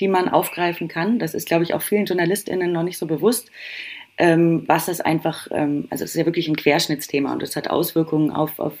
die 0.00 0.08
man 0.08 0.28
aufgreifen 0.28 0.88
kann. 0.88 1.18
Das 1.18 1.34
ist, 1.34 1.46
glaube 1.46 1.64
ich, 1.64 1.74
auch 1.74 1.82
vielen 1.82 2.06
JournalistInnen 2.06 2.72
noch 2.72 2.82
nicht 2.82 2.98
so 2.98 3.06
bewusst, 3.06 3.50
ähm, 4.18 4.64
was 4.66 4.86
das 4.86 5.00
einfach, 5.00 5.48
ähm, 5.50 5.86
also 5.90 6.04
es 6.04 6.10
ist 6.10 6.16
ja 6.16 6.26
wirklich 6.26 6.48
ein 6.48 6.56
Querschnittsthema 6.56 7.32
und 7.32 7.42
es 7.42 7.56
hat 7.56 7.68
Auswirkungen 7.68 8.30
auf, 8.30 8.58
auf 8.58 8.74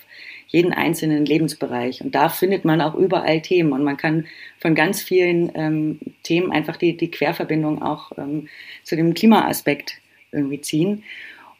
jeden 0.48 0.72
einzelnen 0.72 1.24
Lebensbereich. 1.24 2.02
Und 2.02 2.14
da 2.14 2.28
findet 2.28 2.64
man 2.64 2.80
auch 2.80 2.94
überall 2.94 3.40
Themen 3.40 3.72
und 3.72 3.84
man 3.84 3.96
kann 3.96 4.26
von 4.58 4.74
ganz 4.74 5.02
vielen 5.02 5.50
ähm, 5.54 6.00
Themen 6.22 6.52
einfach 6.52 6.76
die, 6.76 6.96
die 6.96 7.10
Querverbindung 7.10 7.82
auch 7.82 8.12
ähm, 8.18 8.48
zu 8.82 8.96
dem 8.96 9.14
Klimaaspekt 9.14 10.01
irgendwie 10.32 10.60
ziehen. 10.60 11.04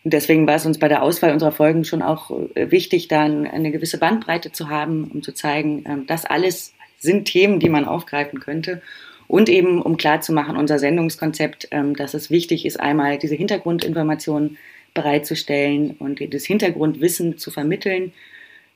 Und 0.04 0.12
deswegen 0.12 0.46
war 0.46 0.56
es 0.56 0.66
uns 0.66 0.78
bei 0.78 0.88
der 0.88 1.02
Auswahl 1.02 1.32
unserer 1.32 1.52
Folgen 1.52 1.84
schon 1.84 2.02
auch 2.02 2.30
äh, 2.54 2.70
wichtig, 2.70 3.08
da 3.08 3.22
eine 3.22 3.70
gewisse 3.70 3.98
Bandbreite 3.98 4.50
zu 4.50 4.68
haben, 4.68 5.10
um 5.12 5.22
zu 5.22 5.32
zeigen, 5.32 5.84
ähm, 5.86 6.06
das 6.06 6.24
alles 6.24 6.74
sind 6.98 7.26
Themen, 7.26 7.60
die 7.60 7.68
man 7.68 7.84
aufgreifen 7.84 8.40
könnte. 8.40 8.82
Und 9.28 9.48
eben, 9.48 9.80
um 9.80 9.96
klarzumachen, 9.96 10.56
unser 10.56 10.78
Sendungskonzept, 10.78 11.68
ähm, 11.70 11.94
dass 11.94 12.14
es 12.14 12.30
wichtig 12.30 12.66
ist, 12.66 12.80
einmal 12.80 13.18
diese 13.18 13.34
Hintergrundinformationen 13.34 14.58
bereitzustellen 14.94 15.92
und 15.98 16.20
das 16.34 16.44
Hintergrundwissen 16.44 17.38
zu 17.38 17.50
vermitteln 17.50 18.12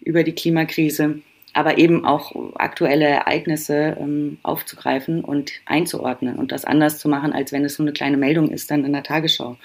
über 0.00 0.22
die 0.22 0.32
Klimakrise, 0.32 1.20
aber 1.56 1.78
eben 1.78 2.04
auch 2.04 2.32
aktuelle 2.56 3.06
Ereignisse 3.06 3.96
ähm, 3.98 4.38
aufzugreifen 4.42 5.24
und 5.24 5.52
einzuordnen 5.64 6.38
und 6.38 6.52
das 6.52 6.64
anders 6.64 6.98
zu 6.98 7.08
machen, 7.08 7.32
als 7.32 7.52
wenn 7.52 7.64
es 7.64 7.74
so 7.74 7.82
eine 7.82 7.92
kleine 7.92 8.16
Meldung 8.16 8.50
ist 8.50 8.70
dann 8.70 8.84
in 8.84 8.92
der 8.92 9.02
Tagesschau. 9.02 9.56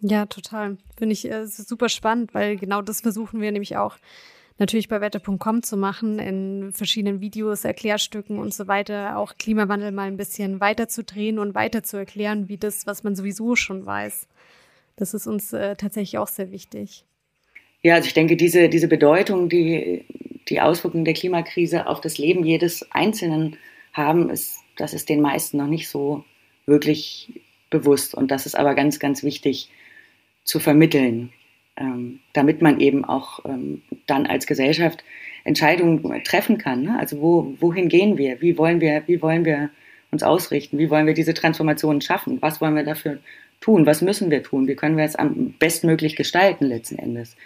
Ja, 0.00 0.26
total. 0.26 0.78
Finde 0.96 1.12
ich 1.12 1.30
äh, 1.30 1.46
super 1.46 1.88
spannend, 1.88 2.32
weil 2.32 2.56
genau 2.56 2.82
das 2.82 3.00
versuchen 3.00 3.40
wir 3.40 3.50
nämlich 3.50 3.76
auch 3.76 3.96
natürlich 4.58 4.88
bei 4.88 5.00
wetter.com 5.00 5.62
zu 5.62 5.76
machen, 5.76 6.18
in 6.18 6.72
verschiedenen 6.72 7.20
Videos, 7.20 7.64
Erklärstücken 7.64 8.38
und 8.38 8.54
so 8.54 8.68
weiter, 8.68 9.16
auch 9.16 9.34
Klimawandel 9.38 9.92
mal 9.92 10.08
ein 10.08 10.16
bisschen 10.16 10.60
weiter 10.60 10.88
zu 10.88 11.04
drehen 11.04 11.38
und 11.38 11.54
weiter 11.54 11.82
zu 11.82 11.96
erklären, 11.96 12.48
wie 12.48 12.58
das, 12.58 12.86
was 12.86 13.04
man 13.04 13.14
sowieso 13.14 13.56
schon 13.56 13.86
weiß. 13.86 14.26
Das 14.96 15.14
ist 15.14 15.26
uns 15.26 15.52
äh, 15.52 15.76
tatsächlich 15.76 16.18
auch 16.18 16.28
sehr 16.28 16.50
wichtig. 16.50 17.04
Ja, 17.88 17.94
also 17.96 18.06
ich 18.06 18.14
denke, 18.14 18.36
diese, 18.36 18.68
diese 18.68 18.88
Bedeutung, 18.88 19.48
die 19.48 20.04
die 20.48 20.60
Auswirkungen 20.60 21.04
der 21.04 21.14
Klimakrise 21.14 21.86
auf 21.86 22.00
das 22.00 22.16
Leben 22.16 22.44
jedes 22.44 22.90
Einzelnen 22.92 23.56
haben, 23.92 24.30
ist, 24.30 24.60
das 24.76 24.94
ist 24.94 25.08
den 25.08 25.20
meisten 25.20 25.58
noch 25.58 25.66
nicht 25.66 25.88
so 25.88 26.24
wirklich 26.64 27.32
bewusst. 27.68 28.14
Und 28.14 28.30
das 28.30 28.46
ist 28.46 28.56
aber 28.56 28.74
ganz, 28.74 28.98
ganz 28.98 29.22
wichtig 29.22 29.68
zu 30.44 30.58
vermitteln 30.58 31.32
ähm, 31.78 32.20
damit 32.32 32.60
man 32.60 32.80
eben 32.80 33.04
auch 33.04 33.44
ähm, 33.44 33.82
dann 34.06 34.26
als 34.26 34.46
Gesellschaft 34.46 35.04
Entscheidungen 35.44 36.22
treffen 36.24 36.58
kann. 36.58 36.82
Ne? 36.82 36.98
Also 36.98 37.20
wo, 37.20 37.54
wohin 37.60 37.88
gehen 37.88 38.18
wir? 38.18 38.40
Wie 38.40 38.58
wollen 38.58 38.80
wir, 38.80 39.04
wie 39.06 39.22
wollen 39.22 39.44
wir 39.44 39.70
uns 40.10 40.22
ausrichten? 40.22 40.78
Wie 40.78 40.90
wollen 40.90 41.06
wir 41.06 41.14
diese 41.14 41.34
Transformation 41.34 42.00
schaffen? 42.00 42.38
Was 42.40 42.60
wollen 42.60 42.74
wir 42.74 42.84
dafür 42.84 43.18
tun? 43.60 43.86
Was 43.86 44.02
müssen 44.02 44.30
wir 44.30 44.42
tun? 44.42 44.66
Wie 44.66 44.74
können 44.74 44.96
wir 44.96 45.04
es 45.04 45.16
am 45.16 45.54
bestmöglich 45.58 46.16
gestalten 46.16 46.66
letzten 46.66 46.98
Endes? 46.98 47.36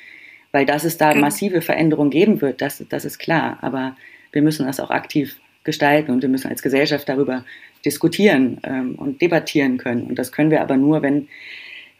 Weil 0.52 0.66
dass 0.66 0.84
es 0.84 0.98
da 0.98 1.14
massive 1.14 1.62
Veränderungen 1.62 2.10
geben 2.10 2.40
wird, 2.40 2.60
das, 2.60 2.84
das 2.88 3.04
ist 3.04 3.18
klar. 3.18 3.58
Aber 3.62 3.96
wir 4.32 4.42
müssen 4.42 4.66
das 4.66 4.80
auch 4.80 4.90
aktiv 4.90 5.40
gestalten 5.64 6.12
und 6.12 6.22
wir 6.22 6.28
müssen 6.28 6.48
als 6.48 6.62
Gesellschaft 6.62 7.08
darüber 7.08 7.44
diskutieren 7.84 8.60
ähm, 8.62 8.94
und 8.96 9.22
debattieren 9.22 9.78
können. 9.78 10.06
Und 10.06 10.18
das 10.18 10.32
können 10.32 10.50
wir 10.50 10.60
aber 10.60 10.76
nur, 10.76 11.02
wenn 11.02 11.28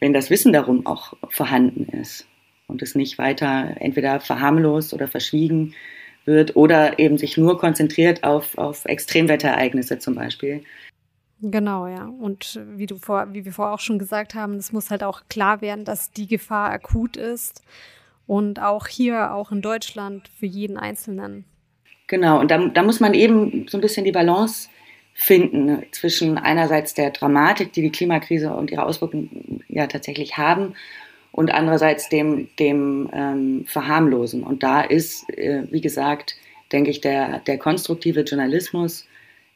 wenn 0.03 0.13
das 0.13 0.31
Wissen 0.31 0.53
darum 0.53 0.85
auch 0.85 1.13
vorhanden 1.29 1.85
ist 1.97 2.27
und 2.67 2.83
es 2.83 2.97
nicht 2.97 3.19
weiter 3.19 3.77
entweder 3.79 4.19
verharmlost 4.19 4.93
oder 4.93 5.07
verschwiegen 5.07 5.75
wird 6.25 6.57
oder 6.57 6.99
eben 6.99 7.19
sich 7.19 7.37
nur 7.37 7.57
konzentriert 7.57 8.25
auf, 8.25 8.59
auf 8.59 8.85
Extremwetterereignisse 8.85 10.01
zum 10.01 10.17
Beispiel. 10.17 10.65
Genau, 11.41 11.87
ja. 11.87 12.07
Und 12.07 12.61
wie 12.75 12.87
du 12.87 12.97
vor, 12.97 13.33
wie 13.33 13.45
wir 13.45 13.53
vorher 13.53 13.75
auch 13.75 13.81
schon 13.81 14.01
gesagt 14.01 14.35
haben, 14.35 14.57
es 14.57 14.73
muss 14.73 14.91
halt 14.91 15.05
auch 15.05 15.23
klar 15.29 15.61
werden, 15.61 15.85
dass 15.85 16.11
die 16.11 16.27
Gefahr 16.27 16.71
akut 16.71 17.17
ist 17.17 17.63
und 18.33 18.63
auch 18.63 18.87
hier, 18.87 19.35
auch 19.35 19.53
in 19.53 19.61
Deutschland, 19.61 20.31
für 20.41 20.47
jeden 20.47 20.79
Einzelnen. 20.79 21.45
Genau, 22.07 22.41
und 22.41 22.51
da, 22.51 22.67
da 22.69 22.83
muss 22.83 22.99
man 22.99 23.13
eben 23.13 23.69
so 23.69 23.77
ein 23.77 23.83
bisschen 23.83 24.07
die 24.07 24.13
Balance 24.13 24.71
finden 25.13 25.83
zwischen 25.93 26.39
einerseits 26.39 26.95
der 26.95 27.11
Dramatik, 27.11 27.75
die 27.75 27.83
die 27.83 27.93
Klimakrise 27.93 28.55
und 28.55 28.71
ihre 28.71 28.87
Auswirkungen 28.87 29.63
ja 29.69 29.87
tatsächlich 29.87 30.39
haben, 30.39 30.75
und 31.31 31.53
andererseits 31.53 32.09
dem, 32.09 32.49
dem 32.59 33.11
ähm, 33.13 33.65
Verharmlosen. 33.67 34.45
Und 34.45 34.63
da 34.63 34.81
ist, 34.81 35.29
äh, 35.37 35.65
wie 35.71 35.83
gesagt, 35.83 36.35
denke 36.73 36.91
ich, 36.91 37.03
der, 37.03 37.41
der 37.41 37.59
konstruktive 37.59 38.23
Journalismus, 38.23 39.07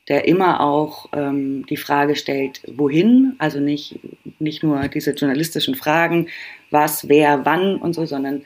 der 0.09 0.29
immer 0.29 0.61
auch 0.61 1.09
ähm, 1.13 1.67
die 1.67 1.77
Frage 1.77 2.15
stellt, 2.15 2.63
wohin, 2.67 3.35
also 3.39 3.59
nicht, 3.59 3.99
nicht 4.39 4.63
nur 4.63 4.87
diese 4.89 5.13
journalistischen 5.13 5.75
Fragen, 5.75 6.29
was, 6.71 7.09
wer, 7.09 7.45
wann 7.45 7.77
und 7.77 7.93
so, 7.93 8.07
sondern 8.07 8.43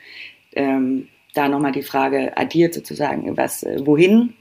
ähm, 0.53 1.07
da 1.33 1.47
nochmal 1.47 1.71
die 1.71 1.83
Frage 1.83 2.35
addiert 2.35 2.73
sozusagen, 2.73 3.37
was, 3.37 3.63
äh, 3.63 3.85
wohin 3.85 4.33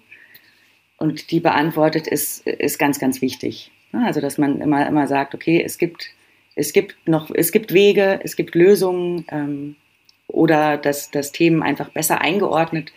und 0.96 1.30
die 1.30 1.40
beantwortet, 1.40 2.06
ist, 2.06 2.46
ist 2.46 2.78
ganz, 2.78 2.98
ganz 2.98 3.20
wichtig. 3.20 3.70
Also, 3.92 4.20
dass 4.20 4.38
man 4.38 4.60
immer, 4.60 4.86
immer 4.86 5.06
sagt, 5.06 5.34
okay, 5.34 5.62
es 5.64 5.78
gibt, 5.78 6.10
es 6.54 6.72
gibt 6.72 6.96
noch, 7.06 7.30
es 7.34 7.52
gibt 7.52 7.72
Wege, 7.72 8.20
es 8.22 8.36
gibt 8.36 8.54
Lösungen 8.54 9.24
ähm, 9.30 9.76
oder 10.26 10.76
dass, 10.76 11.10
dass 11.10 11.32
Themen 11.32 11.62
einfach 11.62 11.90
besser 11.90 12.20
eingeordnet 12.20 12.92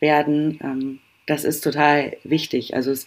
werden. 0.00 0.58
Ähm, 0.62 0.98
das 1.26 1.44
ist 1.44 1.62
total 1.62 2.16
wichtig. 2.24 2.74
Also 2.74 2.92
es, 2.92 3.06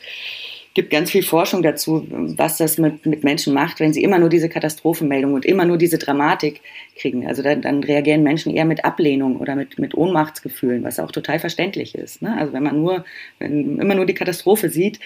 gibt 0.74 0.90
ganz 0.90 1.12
viel 1.12 1.24
Forschung 1.24 1.62
dazu, 1.62 2.08
was 2.10 2.58
das 2.58 2.78
mit, 2.78 3.06
mit 3.06 3.24
Menschen 3.24 3.54
macht, 3.54 3.80
wenn 3.80 3.92
sie 3.92 4.04
immer 4.04 4.20
nur 4.20 4.30
diese 4.30 4.48
Katastrophenmeldung 4.48 5.34
und 5.34 5.46
immer 5.46 5.66
nur 5.66 5.78
diese 5.78 5.98
Dramatik 5.98 6.62
kriegen. 6.96 7.28
Also 7.28 7.44
dann, 7.44 7.62
dann 7.62 7.84
reagieren 7.84 8.24
Menschen 8.24 8.56
eher 8.56 8.66
mit 8.66 8.86
Ablehnung 8.86 9.38
oder 9.38 9.56
mit, 9.56 9.80
mit 9.80 9.96
Ohnmachtsgefühlen, 9.96 10.84
was 10.84 11.00
auch 11.00 11.12
total 11.12 11.40
verständlich 11.40 11.96
ist. 11.96 12.22
Ne? 12.22 12.38
Also 12.38 12.54
wenn 12.54 12.64
man 12.64 12.80
nur, 12.80 13.04
wenn 13.40 13.80
immer 13.80 13.96
nur 13.96 14.06
die 14.06 14.14
Katastrophe 14.14 14.70
sieht, 14.70 15.00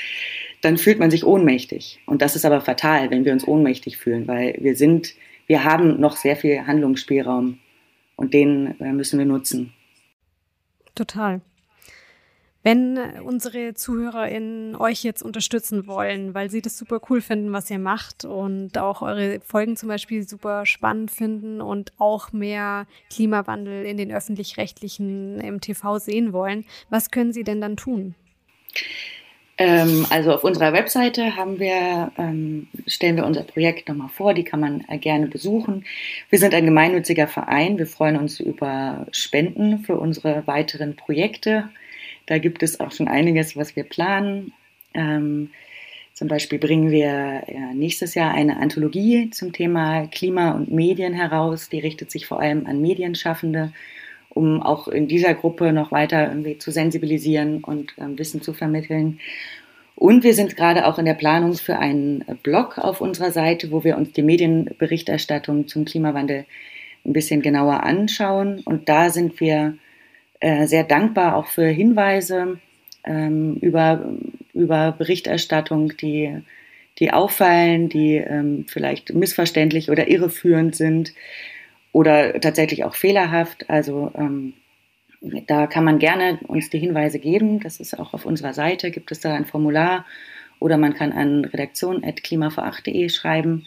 dann 0.61 0.77
fühlt 0.77 0.99
man 0.99 1.09
sich 1.11 1.25
ohnmächtig. 1.25 1.99
Und 2.05 2.21
das 2.21 2.35
ist 2.35 2.45
aber 2.45 2.61
fatal, 2.61 3.09
wenn 3.09 3.25
wir 3.25 3.33
uns 3.33 3.47
ohnmächtig 3.47 3.97
fühlen, 3.97 4.27
weil 4.27 4.55
wir 4.59 4.75
sind, 4.75 5.15
wir 5.47 5.63
haben 5.63 5.99
noch 5.99 6.15
sehr 6.15 6.35
viel 6.35 6.67
Handlungsspielraum 6.67 7.59
und 8.15 8.33
den 8.33 8.79
äh, 8.79 8.91
müssen 8.93 9.17
wir 9.17 9.25
nutzen. 9.25 9.73
Total. 10.93 11.41
Wenn 12.65 12.97
unsere 13.23 13.75
ZuhörerInnen 13.75 14.75
euch 14.75 15.03
jetzt 15.03 15.21
unterstützen 15.21 15.85
wollen, 15.85 16.33
weil 16.33 16.49
sie 16.49 16.63
das 16.63 16.79
super 16.79 16.99
cool 17.11 17.21
finden, 17.21 17.53
was 17.53 17.69
ihr 17.69 17.77
macht 17.77 18.25
und 18.25 18.79
auch 18.79 19.03
eure 19.03 19.39
Folgen 19.41 19.77
zum 19.77 19.87
Beispiel 19.87 20.27
super 20.27 20.65
spannend 20.65 21.11
finden 21.11 21.61
und 21.61 21.93
auch 21.99 22.33
mehr 22.33 22.87
Klimawandel 23.11 23.85
in 23.85 23.97
den 23.97 24.11
öffentlich-rechtlichen 24.11 25.39
im 25.41 25.61
TV 25.61 25.99
sehen 25.99 26.33
wollen, 26.33 26.65
was 26.89 27.11
können 27.11 27.33
sie 27.33 27.43
denn 27.43 27.61
dann 27.61 27.77
tun? 27.77 28.15
Ähm, 29.59 30.07
also 30.09 30.33
auf 30.33 30.43
unserer 30.43 30.73
Webseite 30.73 31.35
haben 31.35 31.59
wir, 31.59 32.11
ähm, 32.17 32.67
stellen 32.87 33.15
wir 33.15 33.27
unser 33.27 33.43
Projekt 33.43 33.89
nochmal 33.89 34.09
vor, 34.09 34.33
die 34.33 34.43
kann 34.43 34.59
man 34.59 34.83
äh, 34.89 34.97
gerne 34.97 35.27
besuchen. 35.27 35.85
Wir 36.31 36.39
sind 36.39 36.55
ein 36.55 36.65
gemeinnütziger 36.65 37.27
Verein, 37.27 37.77
wir 37.77 37.85
freuen 37.85 38.17
uns 38.17 38.39
über 38.39 39.05
Spenden 39.11 39.83
für 39.83 39.97
unsere 39.99 40.47
weiteren 40.47 40.95
Projekte. 40.95 41.69
Da 42.25 42.37
gibt 42.37 42.63
es 42.63 42.79
auch 42.79 42.91
schon 42.91 43.07
einiges, 43.07 43.55
was 43.55 43.75
wir 43.75 43.83
planen. 43.83 44.53
Ähm, 44.93 45.49
zum 46.13 46.27
Beispiel 46.27 46.59
bringen 46.59 46.91
wir 46.91 47.43
ja, 47.47 47.73
nächstes 47.73 48.15
Jahr 48.15 48.33
eine 48.33 48.57
Anthologie 48.57 49.29
zum 49.31 49.51
Thema 49.51 50.07
Klima 50.07 50.51
und 50.51 50.71
Medien 50.71 51.13
heraus. 51.13 51.69
Die 51.69 51.79
richtet 51.79 52.11
sich 52.11 52.25
vor 52.25 52.39
allem 52.39 52.65
an 52.65 52.81
Medienschaffende 52.81 53.73
um 54.35 54.61
auch 54.61 54.87
in 54.89 55.07
dieser 55.07 55.33
Gruppe 55.33 55.71
noch 55.71 55.91
weiter 55.91 56.27
irgendwie 56.27 56.57
zu 56.57 56.69
sensibilisieren 56.69 57.63
und 57.63 57.93
ähm, 57.97 58.19
Wissen 58.19 58.41
zu 58.41 58.53
vermitteln. 58.53 59.19
Und 59.95 60.25
wir 60.25 60.33
sind 60.33 60.57
gerade 60.57 60.85
auch 60.87 60.99
in 60.99 61.05
der 61.05 61.13
Planung 61.13 61.53
für 61.53 61.79
einen 61.79 62.25
Blog 62.43 62.77
auf 62.77 62.99
unserer 62.99 63.31
Seite, 63.31 63.71
wo 63.71 63.85
wir 63.85 63.97
uns 63.97 64.11
die 64.11 64.23
Medienberichterstattung 64.23 65.69
zum 65.69 65.85
Klimawandel 65.85 66.45
ein 67.05 67.13
bisschen 67.13 67.41
genauer 67.41 67.83
anschauen. 67.83 68.59
Und 68.65 68.89
da 68.89 69.09
sind 69.09 69.39
wir 69.39 69.77
äh, 70.39 70.67
sehr 70.67 70.83
dankbar 70.83 71.35
auch 71.35 71.47
für 71.47 71.67
Hinweise 71.67 72.59
ähm, 73.05 73.55
über, 73.61 74.13
über 74.53 74.91
Berichterstattung, 74.91 75.95
die, 75.97 76.41
die 76.99 77.11
auffallen, 77.11 77.89
die 77.89 78.15
ähm, 78.15 78.65
vielleicht 78.67 79.13
missverständlich 79.13 79.89
oder 79.89 80.07
irreführend 80.07 80.75
sind 80.75 81.13
oder 81.91 82.39
tatsächlich 82.39 82.83
auch 82.83 82.95
fehlerhaft. 82.95 83.69
Also 83.69 84.11
ähm, 84.15 84.53
da 85.47 85.67
kann 85.67 85.83
man 85.83 85.99
gerne 85.99 86.39
uns 86.47 86.69
die 86.69 86.79
Hinweise 86.79 87.19
geben. 87.19 87.59
Das 87.59 87.79
ist 87.79 87.97
auch 87.97 88.13
auf 88.13 88.25
unserer 88.25 88.53
Seite, 88.53 88.91
gibt 88.91 89.11
es 89.11 89.19
da 89.19 89.33
ein 89.33 89.45
Formular 89.45 90.05
oder 90.59 90.77
man 90.77 90.93
kann 90.93 91.11
an 91.11 91.45
redaktion.klimavor8.de 91.45 93.09
schreiben. 93.09 93.65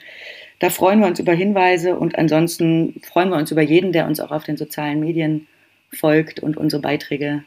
Da 0.58 0.70
freuen 0.70 1.00
wir 1.00 1.06
uns 1.06 1.20
über 1.20 1.32
Hinweise 1.32 1.96
und 1.96 2.18
ansonsten 2.18 3.00
freuen 3.02 3.30
wir 3.30 3.36
uns 3.36 3.50
über 3.52 3.62
jeden, 3.62 3.92
der 3.92 4.06
uns 4.06 4.20
auch 4.20 4.30
auf 4.32 4.44
den 4.44 4.56
sozialen 4.56 5.00
Medien 5.00 5.46
folgt 5.92 6.40
und 6.40 6.56
unsere 6.56 6.82
Beiträge 6.82 7.44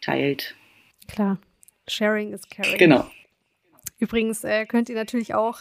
teilt. 0.00 0.54
Klar, 1.08 1.38
Sharing 1.88 2.32
is 2.32 2.48
Caring. 2.48 2.78
Genau. 2.78 3.10
Übrigens 3.98 4.44
äh, 4.44 4.66
könnt 4.66 4.88
ihr 4.88 4.96
natürlich 4.96 5.34
auch 5.34 5.60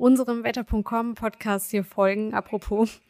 unserem 0.00 0.44
Wetter.com 0.44 1.14
Podcast 1.14 1.70
hier 1.70 1.84
folgen, 1.84 2.32
apropos, 2.32 3.00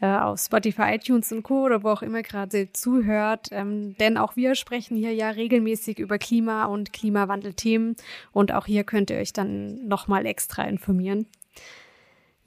äh, 0.00 0.06
auf 0.06 0.40
Spotify, 0.40 0.94
iTunes 0.94 1.30
und 1.32 1.42
Co. 1.42 1.66
oder 1.66 1.82
wo 1.82 1.90
auch 1.90 2.02
immer 2.02 2.22
gerade 2.22 2.72
zuhört. 2.72 3.48
Ähm, 3.50 3.94
denn 3.98 4.16
auch 4.16 4.36
wir 4.36 4.54
sprechen 4.54 4.96
hier 4.96 5.12
ja 5.12 5.30
regelmäßig 5.30 5.98
über 5.98 6.18
Klima- 6.18 6.64
und 6.64 6.92
Klimawandelthemen 6.92 7.94
und 8.32 8.52
auch 8.52 8.66
hier 8.66 8.84
könnt 8.84 9.10
ihr 9.10 9.18
euch 9.18 9.34
dann 9.34 9.86
nochmal 9.86 10.24
extra 10.26 10.64
informieren. 10.64 11.26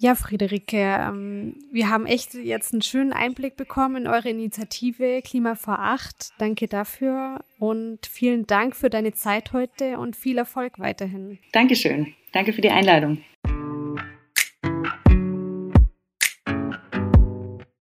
Ja, 0.03 0.15
Friederike, 0.15 0.75
ähm, 0.75 1.55
wir 1.71 1.87
haben 1.87 2.05
echt 2.05 2.33
jetzt 2.33 2.73
einen 2.73 2.81
schönen 2.81 3.13
Einblick 3.13 3.55
bekommen 3.55 3.95
in 3.95 4.07
eure 4.07 4.27
Initiative 4.27 5.21
Klima 5.21 5.55
vor 5.55 5.79
Acht. 5.79 6.31
Danke 6.39 6.67
dafür 6.67 7.39
und 7.57 8.05
vielen 8.05 8.45
Dank 8.45 8.75
für 8.75 8.89
deine 8.89 9.13
Zeit 9.13 9.53
heute 9.53 9.97
und 9.99 10.17
viel 10.17 10.37
Erfolg 10.37 10.77
weiterhin. 10.77 11.39
Dankeschön. 11.53 12.13
Danke 12.33 12.51
für 12.51 12.59
die 12.59 12.69
Einladung. 12.69 13.19